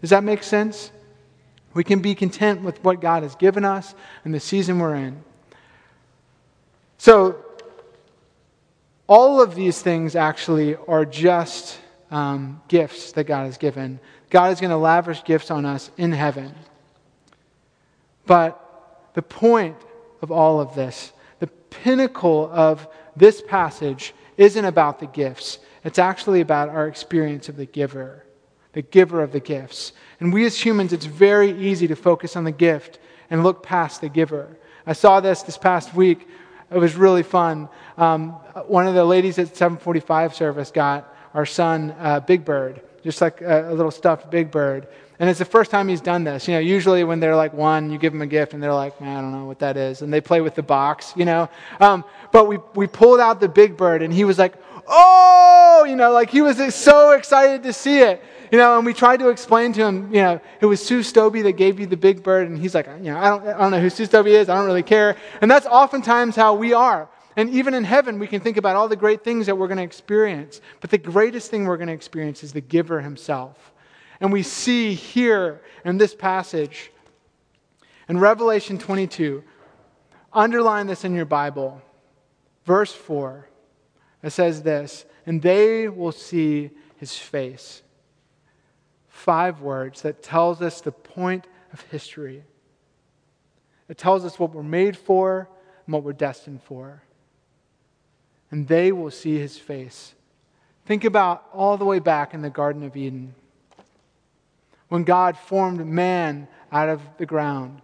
Does 0.00 0.10
that 0.10 0.24
make 0.24 0.42
sense? 0.42 0.90
We 1.74 1.84
can 1.84 2.00
be 2.00 2.16
content 2.16 2.62
with 2.62 2.82
what 2.82 3.00
God 3.00 3.22
has 3.22 3.36
given 3.36 3.64
us 3.64 3.94
and 4.24 4.34
the 4.34 4.40
season 4.40 4.80
we're 4.80 4.96
in. 4.96 5.22
So, 6.98 7.36
all 9.06 9.40
of 9.40 9.54
these 9.54 9.80
things 9.80 10.16
actually 10.16 10.74
are 10.88 11.04
just 11.04 11.78
um, 12.10 12.60
gifts 12.66 13.12
that 13.12 13.28
God 13.28 13.44
has 13.44 13.58
given. 13.58 14.00
God 14.28 14.50
is 14.50 14.58
going 14.58 14.70
to 14.72 14.76
lavish 14.76 15.22
gifts 15.22 15.52
on 15.52 15.64
us 15.64 15.92
in 15.96 16.10
heaven. 16.10 16.52
But 18.26 19.10
the 19.14 19.22
point 19.22 19.76
of 20.20 20.30
all 20.30 20.60
of 20.60 20.74
this, 20.74 21.12
the 21.38 21.46
pinnacle 21.46 22.50
of 22.52 22.86
this 23.14 23.40
passage, 23.40 24.14
isn't 24.36 24.64
about 24.64 25.00
the 25.00 25.06
gifts. 25.06 25.58
It's 25.84 25.98
actually 25.98 26.40
about 26.40 26.68
our 26.68 26.88
experience 26.88 27.48
of 27.48 27.56
the 27.56 27.64
giver, 27.64 28.24
the 28.72 28.82
giver 28.82 29.22
of 29.22 29.32
the 29.32 29.40
gifts. 29.40 29.92
And 30.20 30.32
we 30.32 30.44
as 30.44 30.60
humans, 30.60 30.92
it's 30.92 31.06
very 31.06 31.50
easy 31.52 31.86
to 31.88 31.96
focus 31.96 32.36
on 32.36 32.44
the 32.44 32.52
gift 32.52 32.98
and 33.30 33.42
look 33.42 33.62
past 33.62 34.00
the 34.00 34.08
giver. 34.08 34.58
I 34.86 34.92
saw 34.92 35.20
this 35.20 35.42
this 35.42 35.56
past 35.56 35.94
week 35.94 36.28
it 36.70 36.78
was 36.78 36.96
really 36.96 37.22
fun. 37.22 37.68
Um, 37.96 38.30
one 38.66 38.86
of 38.86 38.94
the 38.94 39.04
ladies 39.04 39.38
at 39.38 39.56
745 39.56 40.34
service 40.34 40.70
got 40.70 41.14
our 41.32 41.46
son 41.46 41.94
uh, 41.98 42.20
Big 42.20 42.44
Bird, 42.44 42.80
just 43.06 43.20
like 43.20 43.40
a, 43.40 43.70
a, 43.70 43.74
little 43.74 43.92
stuffed 43.92 44.30
Big 44.30 44.50
Bird. 44.50 44.88
And 45.18 45.30
it's 45.30 45.38
the 45.38 45.46
first 45.46 45.70
time 45.70 45.88
he's 45.88 46.00
done 46.00 46.24
this. 46.24 46.46
You 46.46 46.54
know, 46.54 46.60
usually 46.60 47.04
when 47.04 47.20
they're 47.20 47.36
like 47.36 47.54
one, 47.54 47.90
you 47.90 47.98
give 47.98 48.12
them 48.12 48.20
a 48.20 48.26
gift 48.26 48.52
and 48.52 48.62
they're 48.62 48.74
like, 48.74 49.00
man, 49.00 49.16
I 49.16 49.20
don't 49.22 49.32
know 49.32 49.46
what 49.46 49.60
that 49.60 49.76
is. 49.76 50.02
And 50.02 50.12
they 50.12 50.20
play 50.20 50.40
with 50.40 50.56
the 50.56 50.62
box, 50.62 51.14
you 51.16 51.24
know. 51.24 51.48
Um, 51.80 52.04
but 52.32 52.48
we, 52.48 52.58
we 52.74 52.86
pulled 52.86 53.20
out 53.20 53.40
the 53.40 53.48
Big 53.48 53.76
Bird 53.76 54.02
and 54.02 54.12
he 54.12 54.24
was 54.24 54.38
like, 54.38 54.54
oh, 54.88 55.86
you 55.88 55.96
know, 55.96 56.10
like 56.10 56.30
he 56.30 56.42
was 56.42 56.74
so 56.74 57.12
excited 57.12 57.62
to 57.62 57.72
see 57.72 58.00
it. 58.00 58.22
You 58.50 58.58
know, 58.58 58.76
and 58.76 58.84
we 58.84 58.92
tried 58.92 59.18
to 59.20 59.28
explain 59.30 59.72
to 59.72 59.84
him, 59.84 60.12
you 60.14 60.20
know, 60.20 60.40
it 60.60 60.66
was 60.66 60.84
Sue 60.84 61.00
Stobie 61.00 61.42
that 61.44 61.52
gave 61.52 61.80
you 61.80 61.86
the 61.86 61.96
big 61.96 62.22
bird, 62.22 62.48
and 62.48 62.56
he's 62.56 62.76
like, 62.76 62.86
you 62.86 63.10
know, 63.10 63.18
I 63.18 63.28
don't, 63.28 63.46
I 63.48 63.58
don't 63.58 63.70
know 63.72 63.80
who 63.80 63.90
Sue 63.90 64.06
Stobie 64.06 64.30
is, 64.30 64.48
I 64.48 64.54
don't 64.54 64.66
really 64.66 64.84
care. 64.84 65.16
And 65.40 65.50
that's 65.50 65.66
oftentimes 65.66 66.36
how 66.36 66.54
we 66.54 66.72
are. 66.72 67.08
And 67.36 67.50
even 67.50 67.74
in 67.74 67.84
heaven, 67.84 68.18
we 68.18 68.26
can 68.26 68.40
think 68.40 68.56
about 68.56 68.76
all 68.76 68.88
the 68.88 68.96
great 68.96 69.22
things 69.22 69.46
that 69.46 69.56
we're 69.56 69.68
going 69.68 69.76
to 69.76 69.82
experience. 69.84 70.60
But 70.80 70.90
the 70.90 70.98
greatest 70.98 71.50
thing 71.50 71.66
we're 71.66 71.76
going 71.76 71.88
to 71.88 71.92
experience 71.92 72.42
is 72.42 72.52
the 72.52 72.62
giver 72.62 73.02
himself. 73.02 73.72
And 74.20 74.32
we 74.32 74.42
see 74.42 74.94
here 74.94 75.60
in 75.84 75.98
this 75.98 76.14
passage, 76.14 76.90
in 78.08 78.18
Revelation 78.18 78.78
22, 78.78 79.44
underline 80.32 80.86
this 80.86 81.04
in 81.04 81.14
your 81.14 81.26
Bible, 81.26 81.82
verse 82.64 82.92
4. 82.92 83.46
It 84.22 84.30
says 84.30 84.62
this, 84.62 85.04
and 85.26 85.42
they 85.42 85.88
will 85.88 86.12
see 86.12 86.70
his 86.96 87.14
face 87.16 87.82
five 89.08 89.60
words 89.60 90.02
that 90.02 90.22
tells 90.22 90.62
us 90.62 90.80
the 90.80 90.92
point 90.92 91.46
of 91.72 91.80
history. 91.90 92.44
It 93.88 93.98
tells 93.98 94.24
us 94.24 94.38
what 94.38 94.54
we're 94.54 94.62
made 94.62 94.96
for 94.96 95.48
and 95.84 95.92
what 95.92 96.02
we're 96.02 96.12
destined 96.12 96.62
for. 96.62 97.02
And 98.50 98.68
they 98.68 98.92
will 98.92 99.10
see 99.10 99.38
his 99.38 99.58
face. 99.58 100.14
Think 100.84 101.04
about 101.04 101.44
all 101.52 101.76
the 101.76 101.84
way 101.84 101.98
back 101.98 102.32
in 102.32 102.42
the 102.42 102.50
Garden 102.50 102.82
of 102.84 102.96
Eden 102.96 103.34
when 104.88 105.04
God 105.04 105.36
formed 105.36 105.84
man 105.84 106.48
out 106.70 106.88
of 106.88 107.00
the 107.18 107.26
ground, 107.26 107.80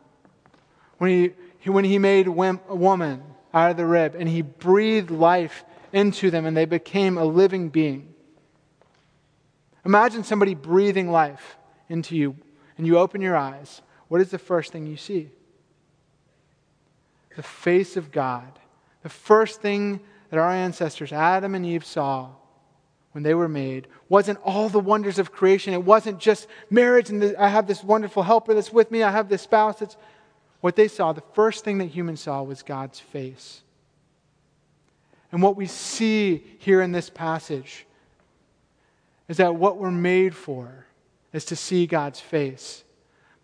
when 0.99 1.33
he, 1.65 1.71
when 1.71 1.85
he 1.85 1.99
made 1.99 2.27
a 2.27 2.31
woman 2.31 3.23
out 3.53 3.71
of 3.71 3.77
the 3.77 3.87
rib, 3.87 4.15
and 4.17 4.29
he 4.29 4.43
breathed 4.43 5.11
life 5.11 5.65
into 5.93 6.31
them, 6.31 6.47
and 6.47 6.57
they 6.57 6.65
became 6.65 7.19
a 7.19 7.25
living 7.25 7.69
being. 7.69 8.15
Imagine 9.85 10.23
somebody 10.23 10.55
breathing 10.55 11.11
life 11.11 11.57
into 11.89 12.17
you, 12.17 12.37
and 12.79 12.87
you 12.87 12.99
open 12.99 13.21
your 13.21 13.37
eyes. 13.37 13.83
What 14.09 14.21
is 14.21 14.31
the 14.31 14.39
first 14.39 14.73
thing 14.73 14.87
you 14.87 14.97
see? 14.97 15.31
The 17.37 17.43
face 17.43 17.97
of 17.97 18.13
God. 18.13 18.59
The 19.03 19.09
first 19.09 19.61
thing 19.61 20.01
that 20.33 20.39
our 20.39 20.51
ancestors, 20.51 21.13
Adam 21.13 21.55
and 21.55 21.67
Eve, 21.67 21.85
saw 21.85 22.31
when 23.11 23.23
they 23.23 23.35
were 23.35 23.51
made 23.51 23.87
wasn't 24.09 24.39
all 24.43 24.71
the 24.71 24.81
wonders 24.81 25.19
of 25.19 25.31
creation. 25.31 25.75
It 25.75 25.85
wasn't 25.85 26.19
just 26.19 26.47
marriage 26.71 27.11
and 27.11 27.21
the, 27.21 27.39
I 27.39 27.49
have 27.49 27.67
this 27.67 27.85
wonderful 27.85 28.23
helper 28.23 28.55
that's 28.55 28.73
with 28.73 28.91
me, 28.91 29.03
I 29.03 29.11
have 29.11 29.29
this 29.29 29.43
spouse 29.43 29.79
that's. 29.81 29.97
What 30.63 30.77
they 30.77 30.87
saw, 30.87 31.13
the 31.13 31.25
first 31.35 31.65
thing 31.65 31.79
that 31.79 31.87
humans 31.87 32.21
saw 32.21 32.41
was 32.45 32.63
God's 32.63 33.01
face. 33.01 33.63
And 35.33 35.43
what 35.43 35.57
we 35.57 35.67
see 35.67 36.45
here 36.61 36.81
in 36.81 36.93
this 36.93 37.11
passage 37.11 37.85
is 39.29 39.39
that 39.39 39.57
what 39.57 39.77
we're 39.77 39.91
made 39.91 40.37
for 40.37 40.87
is 41.33 41.45
to 41.47 41.57
see 41.57 41.87
God's 41.87 42.21
face. 42.21 42.85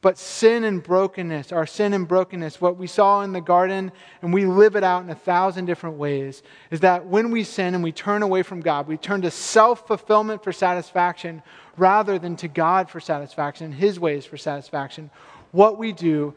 But 0.00 0.16
sin 0.16 0.62
and 0.62 0.80
brokenness, 0.80 1.50
our 1.50 1.66
sin 1.66 1.92
and 1.92 2.06
brokenness, 2.06 2.60
what 2.60 2.76
we 2.76 2.86
saw 2.86 3.22
in 3.22 3.32
the 3.32 3.40
garden, 3.40 3.90
and 4.22 4.32
we 4.32 4.46
live 4.46 4.76
it 4.76 4.84
out 4.84 5.02
in 5.02 5.10
a 5.10 5.14
thousand 5.14 5.64
different 5.64 5.96
ways, 5.96 6.42
is 6.70 6.80
that 6.80 7.06
when 7.06 7.32
we 7.32 7.42
sin 7.42 7.74
and 7.74 7.82
we 7.82 7.90
turn 7.90 8.22
away 8.22 8.44
from 8.44 8.60
God, 8.60 8.86
we 8.86 8.96
turn 8.96 9.22
to 9.22 9.30
self 9.30 9.88
fulfillment 9.88 10.44
for 10.44 10.52
satisfaction 10.52 11.42
rather 11.76 12.16
than 12.16 12.36
to 12.36 12.48
God 12.48 12.88
for 12.88 13.00
satisfaction, 13.00 13.72
His 13.72 13.98
ways 13.98 14.24
for 14.24 14.36
satisfaction. 14.36 15.10
What 15.50 15.78
we 15.78 15.92
do 15.92 16.34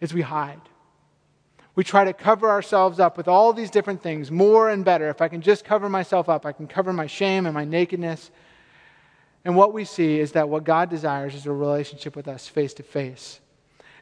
is 0.00 0.14
we 0.14 0.22
hide. 0.22 0.60
We 1.74 1.82
try 1.82 2.04
to 2.04 2.12
cover 2.12 2.48
ourselves 2.48 3.00
up 3.00 3.16
with 3.16 3.26
all 3.26 3.52
these 3.52 3.70
different 3.70 4.02
things, 4.02 4.30
more 4.30 4.70
and 4.70 4.84
better. 4.84 5.08
If 5.08 5.20
I 5.20 5.28
can 5.28 5.40
just 5.40 5.64
cover 5.64 5.88
myself 5.88 6.28
up, 6.28 6.46
I 6.46 6.52
can 6.52 6.68
cover 6.68 6.92
my 6.92 7.06
shame 7.06 7.46
and 7.46 7.54
my 7.54 7.64
nakedness. 7.64 8.30
And 9.44 9.56
what 9.56 9.72
we 9.72 9.84
see 9.84 10.20
is 10.20 10.32
that 10.32 10.48
what 10.48 10.64
God 10.64 10.90
desires 10.90 11.34
is 11.34 11.46
a 11.46 11.52
relationship 11.52 12.14
with 12.14 12.28
us 12.28 12.46
face 12.46 12.74
to 12.74 12.82
face. 12.82 13.40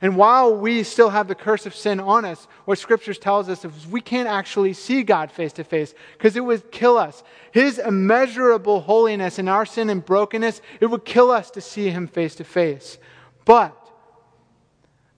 And 0.01 0.17
while 0.17 0.55
we 0.55 0.85
still 0.85 1.11
have 1.11 1.27
the 1.27 1.35
curse 1.35 1.67
of 1.67 1.75
sin 1.75 1.99
on 1.99 2.25
us, 2.25 2.47
what 2.67 2.79
scriptures 2.79 3.19
tells 3.19 3.49
us 3.49 3.65
is 3.65 3.87
we 3.87 4.01
can't 4.01 4.29
actually 4.29 4.73
see 4.73 5.03
God 5.03 5.33
face 5.33 5.53
to 5.55 5.65
face 5.65 5.93
because 6.17 6.37
it 6.37 6.45
would 6.45 6.71
kill 6.71 6.97
us. 6.97 7.25
His 7.51 7.79
immeasurable 7.79 8.81
holiness 8.81 9.41
and 9.41 9.49
our 9.49 9.67
sin 9.67 9.91
and 9.91 10.05
brokenness, 10.05 10.61
it 10.81 10.87
would 10.87 11.05
kill 11.05 11.33
us 11.33 11.51
to 11.53 11.61
see 11.61 11.91
him 11.91 12.07
face 12.07 12.37
to 12.37 12.45
face. 12.45 12.99
But 13.45 13.75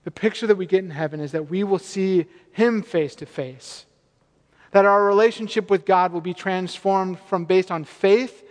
the 0.03 0.11
picture 0.11 0.47
that 0.47 0.57
we 0.57 0.65
get 0.65 0.83
in 0.83 0.89
heaven 0.89 1.19
is 1.19 1.31
that 1.33 1.49
we 1.49 1.63
will 1.63 1.79
see 1.79 2.25
him 2.51 2.81
face 2.81 3.13
to 3.15 3.27
face. 3.27 3.85
That 4.71 4.85
our 4.85 5.05
relationship 5.05 5.69
with 5.69 5.85
God 5.85 6.11
will 6.11 6.21
be 6.21 6.33
transformed 6.33 7.19
from 7.19 7.45
based 7.45 7.69
on 7.69 7.83
faith 7.83 8.43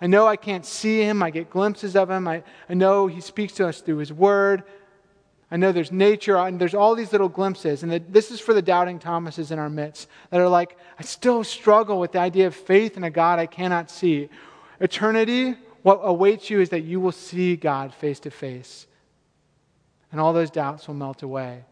I 0.00 0.06
know 0.06 0.26
I 0.26 0.36
can't 0.36 0.64
see 0.64 1.00
him. 1.00 1.22
I 1.22 1.30
get 1.30 1.50
glimpses 1.50 1.96
of 1.96 2.10
him. 2.10 2.28
I, 2.28 2.42
I 2.68 2.74
know 2.74 3.06
he 3.06 3.20
speaks 3.20 3.54
to 3.54 3.66
us 3.66 3.80
through 3.80 3.98
his 3.98 4.12
word. 4.12 4.62
I 5.50 5.56
know 5.56 5.72
there's 5.72 5.90
nature, 5.90 6.36
and 6.36 6.60
there's 6.60 6.74
all 6.74 6.94
these 6.94 7.10
little 7.10 7.28
glimpses. 7.28 7.82
And 7.82 7.90
the, 7.90 8.02
this 8.08 8.30
is 8.30 8.38
for 8.38 8.52
the 8.52 8.62
doubting 8.62 8.98
Thomases 8.98 9.50
in 9.50 9.58
our 9.58 9.70
midst 9.70 10.08
that 10.30 10.40
are 10.40 10.48
like, 10.48 10.76
I 10.98 11.02
still 11.02 11.42
struggle 11.42 11.98
with 11.98 12.12
the 12.12 12.18
idea 12.18 12.46
of 12.46 12.54
faith 12.54 12.96
in 12.96 13.04
a 13.04 13.10
God 13.10 13.38
I 13.38 13.46
cannot 13.46 13.90
see. 13.90 14.28
Eternity, 14.78 15.56
what 15.82 16.00
awaits 16.02 16.50
you 16.50 16.60
is 16.60 16.68
that 16.68 16.82
you 16.82 17.00
will 17.00 17.12
see 17.12 17.56
God 17.56 17.94
face 17.94 18.20
to 18.20 18.30
face. 18.30 18.86
And 20.12 20.20
all 20.20 20.32
those 20.32 20.50
doubts 20.50 20.86
will 20.86 20.94
melt 20.94 21.22
away. 21.22 21.64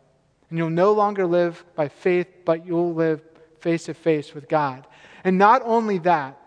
And 0.49 0.59
you'll 0.59 0.71
no 0.71 0.93
longer 0.93 1.27
live 1.27 1.63
by 1.75 1.89
faith, 1.89 2.29
but 2.45 2.67
you'll 2.67 2.95
live 2.95 3.23
face 3.61 3.85
to 3.85 3.95
face 3.95 4.35
with 4.35 4.49
God. 4.49 4.87
And 5.23 5.39
not 5.39 5.61
only 5.65 5.99
that, 5.99 6.41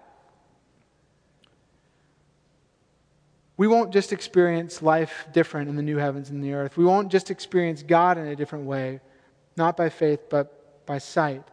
we 3.60 3.68
won't 3.68 3.92
just 3.92 4.14
experience 4.14 4.82
life 4.82 5.28
different 5.34 5.70
in 5.70 5.76
the 5.76 5.84
new 5.84 5.98
heavens 5.98 6.30
and 6.30 6.42
the 6.42 6.54
earth. 6.54 6.78
We 6.78 6.86
won't 6.86 7.12
just 7.12 7.30
experience 7.30 7.84
God 7.84 8.18
in 8.18 8.26
a 8.26 8.36
different 8.38 8.64
way, 8.64 9.02
not 9.58 9.76
by 9.76 9.90
faith, 9.90 10.30
but 10.30 10.86
by 10.86 10.98
sight. 10.98 11.44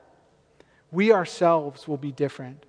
We 0.93 1.11
ourselves 1.11 1.89
will 1.89 1.97
be 1.97 2.13
different. 2.13 2.65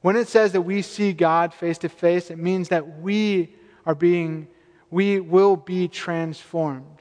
When 0.00 0.16
it 0.16 0.26
says 0.26 0.50
that 0.52 0.62
we 0.62 0.82
see 0.82 1.12
God 1.12 1.54
face 1.54 1.78
to 1.78 1.88
face, 1.88 2.32
it 2.32 2.38
means 2.38 2.70
that 2.70 2.98
we 2.98 3.54
are 3.86 3.94
being, 3.94 4.48
we 4.90 5.20
will 5.20 5.54
be 5.54 5.86
transformed. 5.86 6.98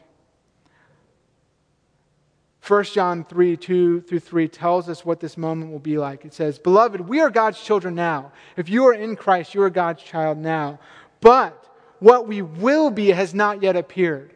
1 2.68 2.84
John 2.84 3.24
3 3.24 3.58
2 3.58 4.02
through 4.02 4.20
3 4.20 4.48
tells 4.48 4.90
us 4.90 5.04
what 5.04 5.20
this 5.20 5.38
moment 5.38 5.72
will 5.72 5.80
be 5.80 5.98
like. 5.98 6.24
It 6.24 6.36
says, 6.36 6.60
Beloved, 6.60 7.02
we 7.02 7.20
are 7.20 7.32
God's 7.32 7.60
children 7.60 7.96
now. 7.96 8.32
If 8.58 8.70
you 8.70 8.86
are 8.88 8.94
in 8.94 9.16
Christ, 9.16 9.56
you 9.56 9.64
are 9.64 9.72
God's 9.72 10.04
child 10.04 10.38
now. 10.38 10.80
But 11.22 11.66
what 12.00 12.28
we 12.28 12.42
will 12.42 12.90
be 12.90 13.10
has 13.10 13.34
not 13.34 13.64
yet 13.64 13.76
appeared. 13.76 14.34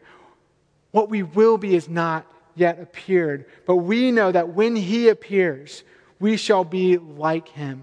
What 0.91 1.09
we 1.09 1.23
will 1.23 1.57
be 1.57 1.75
is 1.75 1.87
not 1.87 2.25
yet 2.55 2.79
appeared. 2.79 3.45
But 3.65 3.77
we 3.77 4.11
know 4.11 4.31
that 4.31 4.49
when 4.49 4.75
he 4.75 5.09
appears, 5.09 5.83
we 6.19 6.37
shall 6.37 6.63
be 6.63 6.97
like 6.97 7.47
him, 7.49 7.81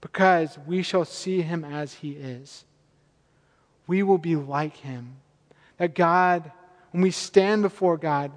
because 0.00 0.58
we 0.66 0.82
shall 0.82 1.04
see 1.04 1.42
him 1.42 1.64
as 1.64 1.94
he 1.94 2.12
is. 2.12 2.64
We 3.86 4.02
will 4.02 4.18
be 4.18 4.36
like 4.36 4.76
him. 4.76 5.16
That 5.78 5.94
God, 5.94 6.50
when 6.92 7.02
we 7.02 7.10
stand 7.10 7.62
before 7.62 7.96
God, 7.96 8.32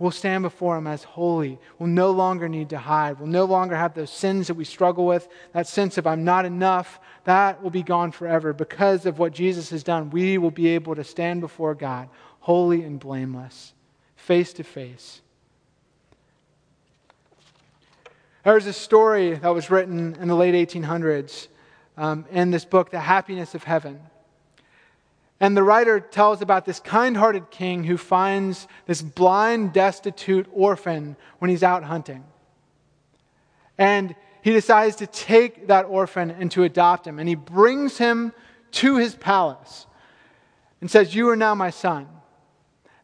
We'll 0.00 0.10
stand 0.10 0.42
before 0.42 0.78
Him 0.78 0.86
as 0.86 1.04
holy. 1.04 1.58
We'll 1.78 1.90
no 1.90 2.10
longer 2.10 2.48
need 2.48 2.70
to 2.70 2.78
hide. 2.78 3.20
We'll 3.20 3.28
no 3.28 3.44
longer 3.44 3.76
have 3.76 3.92
those 3.92 4.10
sins 4.10 4.46
that 4.46 4.54
we 4.54 4.64
struggle 4.64 5.04
with, 5.04 5.28
that 5.52 5.66
sense 5.66 5.98
of 5.98 6.06
I'm 6.06 6.24
not 6.24 6.46
enough. 6.46 6.98
That 7.24 7.62
will 7.62 7.70
be 7.70 7.82
gone 7.82 8.10
forever. 8.10 8.54
Because 8.54 9.04
of 9.04 9.18
what 9.18 9.34
Jesus 9.34 9.68
has 9.68 9.82
done, 9.82 10.08
we 10.08 10.38
will 10.38 10.50
be 10.50 10.68
able 10.68 10.94
to 10.94 11.04
stand 11.04 11.42
before 11.42 11.74
God, 11.74 12.08
holy 12.40 12.82
and 12.82 12.98
blameless, 12.98 13.74
face 14.16 14.54
to 14.54 14.64
face. 14.64 15.20
There's 18.42 18.64
a 18.64 18.72
story 18.72 19.34
that 19.34 19.50
was 19.50 19.70
written 19.70 20.16
in 20.18 20.28
the 20.28 20.34
late 20.34 20.54
1800s 20.54 21.48
um, 21.98 22.24
in 22.30 22.50
this 22.50 22.64
book, 22.64 22.90
The 22.90 23.00
Happiness 23.00 23.54
of 23.54 23.64
Heaven. 23.64 24.00
And 25.40 25.56
the 25.56 25.62
writer 25.62 25.98
tells 25.98 26.42
about 26.42 26.66
this 26.66 26.80
kind 26.80 27.16
hearted 27.16 27.50
king 27.50 27.84
who 27.84 27.96
finds 27.96 28.68
this 28.86 29.00
blind, 29.00 29.72
destitute 29.72 30.46
orphan 30.52 31.16
when 31.38 31.50
he's 31.50 31.62
out 31.62 31.82
hunting. 31.82 32.24
And 33.78 34.14
he 34.42 34.52
decides 34.52 34.96
to 34.96 35.06
take 35.06 35.68
that 35.68 35.86
orphan 35.86 36.30
and 36.30 36.50
to 36.52 36.64
adopt 36.64 37.06
him. 37.06 37.18
And 37.18 37.26
he 37.26 37.34
brings 37.34 37.96
him 37.96 38.34
to 38.72 38.98
his 38.98 39.14
palace 39.14 39.86
and 40.82 40.90
says, 40.90 41.14
You 41.14 41.30
are 41.30 41.36
now 41.36 41.54
my 41.54 41.70
son. 41.70 42.06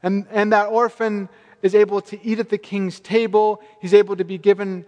And, 0.02 0.26
and 0.30 0.52
that 0.52 0.66
orphan 0.66 1.30
is 1.62 1.74
able 1.74 2.02
to 2.02 2.22
eat 2.22 2.38
at 2.38 2.50
the 2.50 2.58
king's 2.58 3.00
table. 3.00 3.62
He's 3.80 3.94
able 3.94 4.14
to 4.16 4.24
be 4.24 4.36
given 4.36 4.84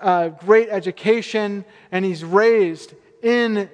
a 0.00 0.32
great 0.44 0.68
education, 0.70 1.64
and 1.92 2.04
he's 2.04 2.24
raised 2.24 2.94
in 3.22 3.70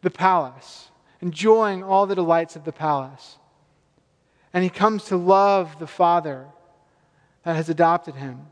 the 0.00 0.10
palace 0.10 0.88
enjoying 1.22 1.84
all 1.84 2.06
the 2.06 2.16
delights 2.16 2.56
of 2.56 2.64
the 2.64 2.72
palace. 2.72 3.38
And 4.52 4.62
he 4.62 4.68
comes 4.68 5.04
to 5.04 5.16
love 5.16 5.78
the 5.78 5.86
Father 5.86 6.48
that 7.44 7.56
has 7.56 7.70
adopted 7.70 8.16
him. 8.16 8.46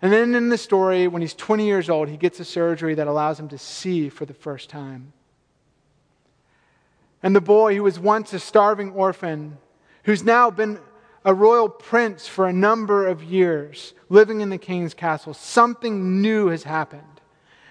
And 0.00 0.10
then 0.10 0.34
in 0.34 0.48
the 0.48 0.56
story, 0.56 1.08
when 1.08 1.20
he's 1.20 1.34
20 1.34 1.66
years 1.66 1.90
old, 1.90 2.08
he 2.08 2.16
gets 2.16 2.40
a 2.40 2.44
surgery 2.44 2.94
that 2.94 3.08
allows 3.08 3.38
him 3.38 3.48
to 3.48 3.58
see 3.58 4.08
for 4.08 4.24
the 4.24 4.32
first 4.32 4.70
time. 4.70 5.12
And 7.22 7.36
the 7.36 7.42
boy 7.42 7.74
who 7.74 7.82
was 7.82 7.98
once 7.98 8.32
a 8.32 8.38
starving 8.38 8.92
orphan, 8.92 9.58
who's 10.04 10.22
now 10.22 10.50
been 10.50 10.78
a 11.22 11.34
royal 11.34 11.68
prince 11.68 12.26
for 12.26 12.46
a 12.46 12.52
number 12.52 13.06
of 13.06 13.22
years, 13.22 13.92
living 14.08 14.40
in 14.40 14.48
the 14.48 14.56
king's 14.56 14.94
castle, 14.94 15.34
something 15.34 16.22
new 16.22 16.46
has 16.46 16.62
happened. 16.62 17.02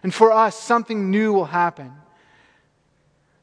And 0.03 0.13
for 0.13 0.31
us, 0.31 0.59
something 0.59 1.09
new 1.09 1.33
will 1.33 1.45
happen 1.45 1.93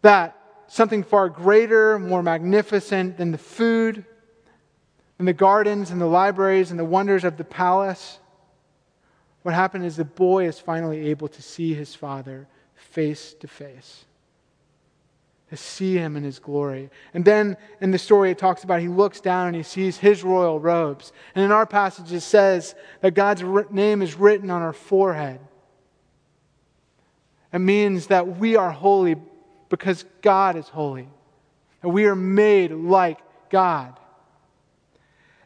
that 0.07 0.39
something 0.69 1.03
far 1.03 1.29
greater, 1.29 1.99
more 1.99 2.23
magnificent 2.23 3.19
than 3.19 3.33
the 3.33 3.39
food 3.39 4.05
and 5.19 5.27
the 5.27 5.33
gardens 5.33 5.91
and 5.91 6.01
the 6.01 6.07
libraries 6.07 6.71
and 6.71 6.79
the 6.79 6.85
wonders 6.85 7.25
of 7.25 7.37
the 7.37 7.45
palace. 7.45 8.21
What 9.43 9.53
happened 9.53 9.85
is 9.85 9.97
the 9.97 10.05
boy 10.05 10.47
is 10.47 10.61
finally 10.61 11.09
able 11.09 11.27
to 11.27 11.43
see 11.43 11.75
his 11.75 11.93
father 11.97 12.47
face 12.77 13.35
to 13.41 13.49
face, 13.49 14.05
to 15.51 15.57
see 15.57 15.95
him 15.95 16.17
in 16.17 16.23
his 16.23 16.39
glory. 16.39 16.89
And 17.13 17.25
then 17.25 17.57
in 17.81 17.91
the 17.91 17.99
story, 17.99 18.31
it 18.31 18.39
talks 18.39 18.63
about 18.63 18.81
he 18.81 18.89
looks 18.89 19.21
down 19.21 19.49
and 19.49 19.57
he 19.57 19.65
sees 19.65 19.97
his 19.97 20.23
royal 20.23 20.61
robes. 20.61 21.13
And 21.35 21.45
in 21.45 21.51
our 21.51 21.67
passage, 21.67 22.13
it 22.13 22.21
says 22.21 22.77
that 23.01 23.15
God's 23.15 23.43
name 23.73 24.03
is 24.03 24.15
written 24.15 24.53
on 24.53 24.63
our 24.63 24.73
forehead. 24.73 25.41
It 27.53 27.59
means 27.59 28.07
that 28.07 28.39
we 28.39 28.55
are 28.55 28.71
holy 28.71 29.17
because 29.69 30.05
God 30.23 30.57
is 30.57 30.69
holy. 30.69 31.09
And 31.83 31.93
we 31.93 32.07
are 32.07 32.17
made 32.17 32.73
like 32.73 33.19
God. 33.51 33.99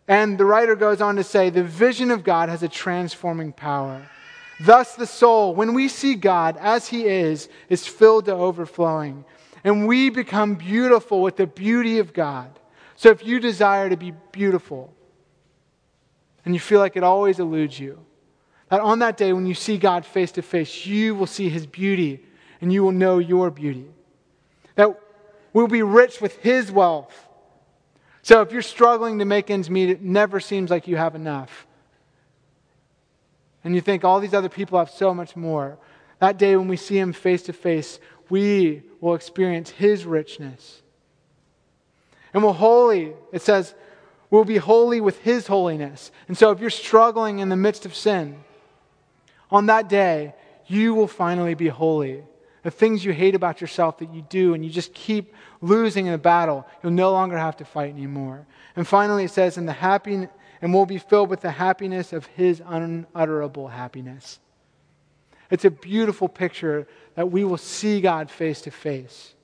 And 0.08 0.38
the 0.38 0.44
writer 0.44 0.74
goes 0.74 1.00
on 1.00 1.16
to 1.16 1.24
say 1.24 1.50
the 1.50 1.62
vision 1.62 2.10
of 2.10 2.24
God 2.24 2.48
has 2.48 2.62
a 2.62 2.68
transforming 2.68 3.52
power. 3.52 4.08
Thus, 4.58 4.94
the 4.94 5.06
soul, 5.06 5.54
when 5.54 5.72
we 5.72 5.88
see 5.88 6.14
God 6.14 6.56
as 6.58 6.88
He 6.88 7.06
is, 7.06 7.48
is 7.68 7.86
filled 7.86 8.26
to 8.26 8.32
overflowing. 8.32 9.24
And 9.64 9.86
we 9.86 10.10
become 10.10 10.54
beautiful 10.54 11.22
with 11.22 11.36
the 11.36 11.46
beauty 11.46 11.98
of 11.98 12.12
God. 12.12 12.58
So, 12.96 13.10
if 13.10 13.24
you 13.24 13.40
desire 13.40 13.88
to 13.88 13.96
be 13.96 14.12
beautiful 14.32 14.92
and 16.44 16.54
you 16.54 16.60
feel 16.60 16.80
like 16.80 16.96
it 16.96 17.04
always 17.04 17.38
eludes 17.38 17.78
you, 17.78 17.98
that 18.68 18.80
on 18.80 18.98
that 18.98 19.16
day 19.16 19.32
when 19.32 19.46
you 19.46 19.54
see 19.54 19.78
God 19.78 20.04
face 20.04 20.32
to 20.32 20.42
face, 20.42 20.86
you 20.86 21.14
will 21.14 21.26
see 21.26 21.48
His 21.48 21.66
beauty 21.66 22.24
and 22.60 22.72
you 22.72 22.82
will 22.82 22.92
know 22.92 23.18
your 23.18 23.50
beauty 23.50 23.88
that 24.80 24.98
we'll 25.52 25.68
be 25.68 25.82
rich 25.82 26.22
with 26.22 26.36
His 26.38 26.72
wealth. 26.72 27.28
So 28.22 28.40
if 28.40 28.50
you're 28.50 28.62
struggling 28.62 29.18
to 29.18 29.26
make 29.26 29.50
ends 29.50 29.68
meet, 29.68 29.90
it 29.90 30.00
never 30.00 30.40
seems 30.40 30.70
like 30.70 30.88
you 30.88 30.96
have 30.96 31.14
enough. 31.14 31.66
And 33.62 33.74
you 33.74 33.82
think 33.82 34.04
all 34.04 34.20
these 34.20 34.32
other 34.32 34.48
people 34.48 34.78
have 34.78 34.88
so 34.88 35.12
much 35.12 35.36
more. 35.36 35.78
That 36.18 36.38
day 36.38 36.56
when 36.56 36.66
we 36.66 36.78
see 36.78 36.98
Him 36.98 37.12
face 37.12 37.42
to 37.42 37.52
face, 37.52 38.00
we 38.30 38.82
will 39.02 39.14
experience 39.14 39.68
His 39.68 40.06
richness. 40.06 40.80
And 42.32 42.42
we'll 42.42 42.54
holy, 42.54 43.12
it 43.32 43.42
says, 43.42 43.74
we'll 44.30 44.44
be 44.44 44.56
holy 44.56 45.02
with 45.02 45.20
His 45.20 45.46
holiness. 45.46 46.10
And 46.26 46.38
so 46.38 46.52
if 46.52 46.60
you're 46.60 46.70
struggling 46.70 47.40
in 47.40 47.50
the 47.50 47.56
midst 47.56 47.84
of 47.84 47.94
sin, 47.94 48.44
on 49.50 49.66
that 49.66 49.90
day, 49.90 50.34
you 50.66 50.94
will 50.94 51.08
finally 51.08 51.52
be 51.52 51.68
holy 51.68 52.22
the 52.62 52.70
things 52.70 53.04
you 53.04 53.12
hate 53.12 53.34
about 53.34 53.60
yourself 53.60 53.98
that 53.98 54.12
you 54.12 54.22
do, 54.22 54.54
and 54.54 54.64
you 54.64 54.70
just 54.70 54.92
keep 54.94 55.34
losing 55.60 56.06
in 56.06 56.12
the 56.12 56.18
battle, 56.18 56.66
you'll 56.82 56.92
no 56.92 57.12
longer 57.12 57.38
have 57.38 57.56
to 57.58 57.64
fight 57.64 57.92
anymore. 57.92 58.46
And 58.76 58.86
finally, 58.86 59.24
it 59.24 59.30
says, 59.30 59.56
"In 59.56 59.66
the 59.66 59.72
happy, 59.72 60.28
and 60.62 60.74
we'll 60.74 60.86
be 60.86 60.98
filled 60.98 61.30
with 61.30 61.40
the 61.40 61.50
happiness 61.50 62.12
of 62.12 62.26
His 62.26 62.62
unutterable 62.66 63.68
happiness." 63.68 64.38
It's 65.50 65.64
a 65.64 65.70
beautiful 65.70 66.28
picture 66.28 66.86
that 67.14 67.30
we 67.30 67.44
will 67.44 67.58
see 67.58 68.00
God 68.00 68.30
face 68.30 68.60
to 68.62 68.70
face. 68.70 69.34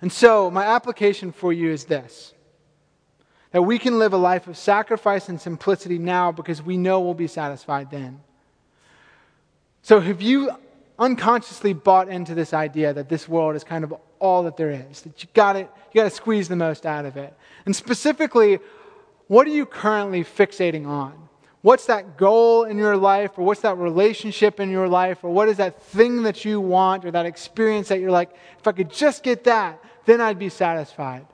And 0.00 0.12
so, 0.12 0.50
my 0.50 0.64
application 0.64 1.30
for 1.30 1.52
you 1.52 1.70
is 1.70 1.84
this 1.84 2.34
that 3.52 3.62
we 3.62 3.78
can 3.78 3.98
live 3.98 4.14
a 4.14 4.18
life 4.18 4.48
of 4.48 4.56
sacrifice 4.56 5.28
and 5.28 5.40
simplicity 5.40 5.98
now 5.98 6.32
because 6.32 6.62
we 6.62 6.76
know 6.76 7.00
we'll 7.00 7.12
be 7.12 7.26
satisfied 7.26 7.90
then. 7.90 8.20
So, 9.82 10.00
have 10.00 10.22
you 10.22 10.50
unconsciously 11.02 11.72
bought 11.72 12.08
into 12.08 12.32
this 12.34 12.54
idea 12.54 12.92
that 12.94 13.08
this 13.08 13.28
world 13.28 13.56
is 13.56 13.64
kind 13.64 13.82
of 13.82 13.92
all 14.20 14.44
that 14.44 14.56
there 14.56 14.70
is, 14.70 15.02
that 15.02 15.22
you 15.22 15.28
got 15.34 15.56
you 15.56 15.66
got 15.94 16.04
to 16.04 16.10
squeeze 16.10 16.48
the 16.48 16.56
most 16.56 16.86
out 16.86 17.04
of 17.04 17.16
it. 17.16 17.36
And 17.66 17.74
specifically, 17.74 18.60
what 19.26 19.46
are 19.46 19.50
you 19.50 19.66
currently 19.66 20.22
fixating 20.22 20.86
on? 20.86 21.28
What's 21.62 21.86
that 21.86 22.16
goal 22.16 22.64
in 22.64 22.78
your 22.78 22.96
life, 22.96 23.32
or 23.36 23.44
what's 23.44 23.62
that 23.62 23.78
relationship 23.78 24.60
in 24.60 24.70
your 24.70 24.88
life, 24.88 25.24
or 25.24 25.30
what 25.30 25.48
is 25.48 25.56
that 25.56 25.82
thing 25.82 26.22
that 26.22 26.44
you 26.44 26.60
want, 26.60 27.04
or 27.04 27.10
that 27.10 27.26
experience 27.26 27.88
that 27.88 28.00
you're 28.00 28.10
like, 28.10 28.30
if 28.58 28.66
I 28.66 28.72
could 28.72 28.92
just 28.92 29.22
get 29.22 29.44
that, 29.44 29.82
then 30.06 30.20
I'd 30.20 30.38
be 30.38 30.48
satisfied. 30.48 31.26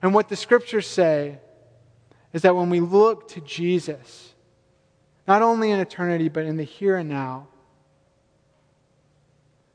And 0.00 0.14
what 0.14 0.28
the 0.28 0.36
scriptures 0.36 0.86
say 0.86 1.38
is 2.32 2.42
that 2.42 2.54
when 2.54 2.70
we 2.70 2.80
look 2.80 3.28
to 3.28 3.40
Jesus, 3.40 4.34
not 5.26 5.42
only 5.42 5.70
in 5.70 5.80
eternity, 5.80 6.28
but 6.28 6.44
in 6.44 6.56
the 6.56 6.64
here 6.64 6.96
and 6.96 7.08
now, 7.08 7.48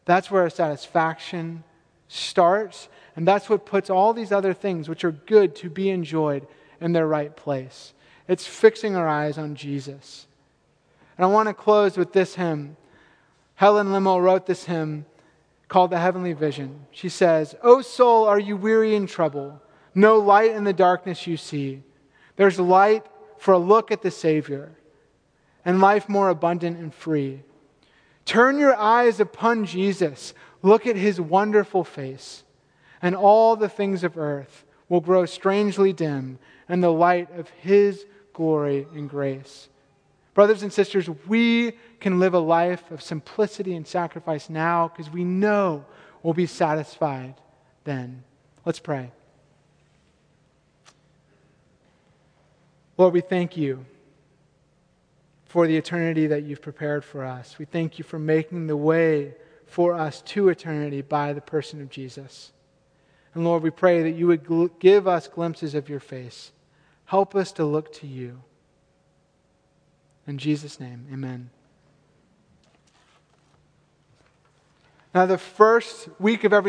that's 0.10 0.32
where 0.32 0.44
our 0.44 0.50
satisfaction 0.50 1.64
starts. 2.08 2.90
And 3.16 3.28
that's 3.28 3.50
what 3.50 3.66
puts 3.66 3.90
all 3.90 4.14
these 4.14 4.32
other 4.32 4.54
things, 4.54 4.88
which 4.88 5.04
are 5.04 5.12
good 5.12 5.56
to 5.58 5.70
be 5.70 5.90
enjoyed, 5.90 6.48
in 6.82 6.94
their 6.94 7.08
right 7.08 7.36
place. 7.36 7.94
It's 8.28 8.48
fixing 8.48 8.96
our 8.96 9.08
eyes 9.08 9.38
on 9.38 9.56
Jesus. 9.56 10.28
And 11.18 11.26
I 11.26 11.28
want 11.28 11.50
to 11.50 11.54
close 11.54 11.98
with 11.98 12.14
this 12.14 12.36
hymn. 12.36 12.78
Helen 13.56 13.88
Lemmel 13.88 14.24
wrote 14.24 14.46
this 14.46 14.64
hymn 14.66 15.06
called 15.68 15.92
The 15.92 16.00
Heavenly 16.00 16.34
Vision. 16.34 16.88
She 16.92 17.10
says, 17.10 17.56
O 17.62 17.82
soul, 17.82 18.26
are 18.26 18.40
you 18.40 18.56
weary 18.56 18.96
and 18.96 19.10
troubled? 19.10 19.60
No 19.94 20.18
light 20.18 20.52
in 20.52 20.64
the 20.64 20.74
darkness 20.74 21.28
you 21.28 21.36
see. 21.36 21.84
There's 22.38 22.60
light 22.60 23.06
for 23.38 23.54
a 23.54 23.58
look 23.60 23.92
at 23.92 24.02
the 24.02 24.12
Savior. 24.12 24.72
and 25.66 25.82
life 25.82 26.08
more 26.08 26.30
abundant 26.30 26.78
and 26.80 26.94
free. 26.94 27.44
Turn 28.30 28.60
your 28.60 28.76
eyes 28.76 29.20
upon 29.20 29.66
Jesus. 29.66 30.36
Look 30.62 30.86
at 30.86 30.96
his 30.96 31.20
wonderful 31.20 31.84
face, 31.84 32.44
and 33.02 33.16
all 33.16 33.56
the 33.56 33.68
things 33.68 34.04
of 34.04 34.20
earth 34.20 34.66
will 34.88 35.02
grow 35.02 35.26
strangely 35.26 35.94
dim 35.94 36.38
in 36.70 36.80
the 36.80 36.94
light 36.94 37.32
of 37.32 37.50
his 37.50 38.06
glory 38.32 38.86
and 38.94 39.10
grace. 39.10 39.68
Brothers 40.36 40.62
and 40.62 40.72
sisters, 40.72 41.10
we 41.28 41.72
can 42.00 42.20
live 42.20 42.36
a 42.36 42.40
life 42.40 42.92
of 42.92 43.02
simplicity 43.02 43.74
and 43.74 43.88
sacrifice 43.88 44.48
now 44.48 44.90
because 44.90 45.12
we 45.12 45.24
know 45.24 45.84
we'll 46.22 46.36
be 46.36 46.46
satisfied 46.46 47.34
then. 47.84 48.24
Let's 48.64 48.78
pray. 48.78 49.12
Lord, 52.96 53.12
we 53.12 53.22
thank 53.22 53.58
you 53.58 53.88
for 55.50 55.66
the 55.66 55.76
eternity 55.76 56.28
that 56.28 56.44
you've 56.44 56.62
prepared 56.62 57.04
for 57.04 57.26
us. 57.26 57.58
We 57.58 57.66
thank 57.66 57.98
you 57.98 58.06
for 58.06 58.20
making 58.20 58.68
the 58.68 58.78
way 58.78 59.34
for 59.66 59.96
us 59.96 60.22
to 60.22 60.48
eternity 60.48 61.02
by 61.02 61.34
the 61.34 61.42
person 61.42 61.82
of 61.82 61.90
Jesus. 61.90 62.52
And 63.34 63.44
Lord, 63.44 63.64
we 63.64 63.72
pray 63.72 64.04
that 64.04 64.12
you 64.12 64.28
would 64.28 64.44
gl- 64.44 64.70
give 64.80 65.08
us 65.08 65.28
glimpses 65.28 65.74
of 65.74 65.90
your 65.90 66.00
face. 66.00 66.52
Help 67.06 67.36
us 67.36 67.52
to 67.54 67.66
look 67.66 67.92
to 67.94 68.06
you. 68.06 68.44
In 70.28 70.38
Jesus' 70.38 70.80
name, 70.80 71.08
amen. 71.12 71.50
Now, 75.16 75.26
the 75.26 75.40
first 75.40 76.10
week 76.20 76.44
of 76.44 76.54
every 76.54 76.58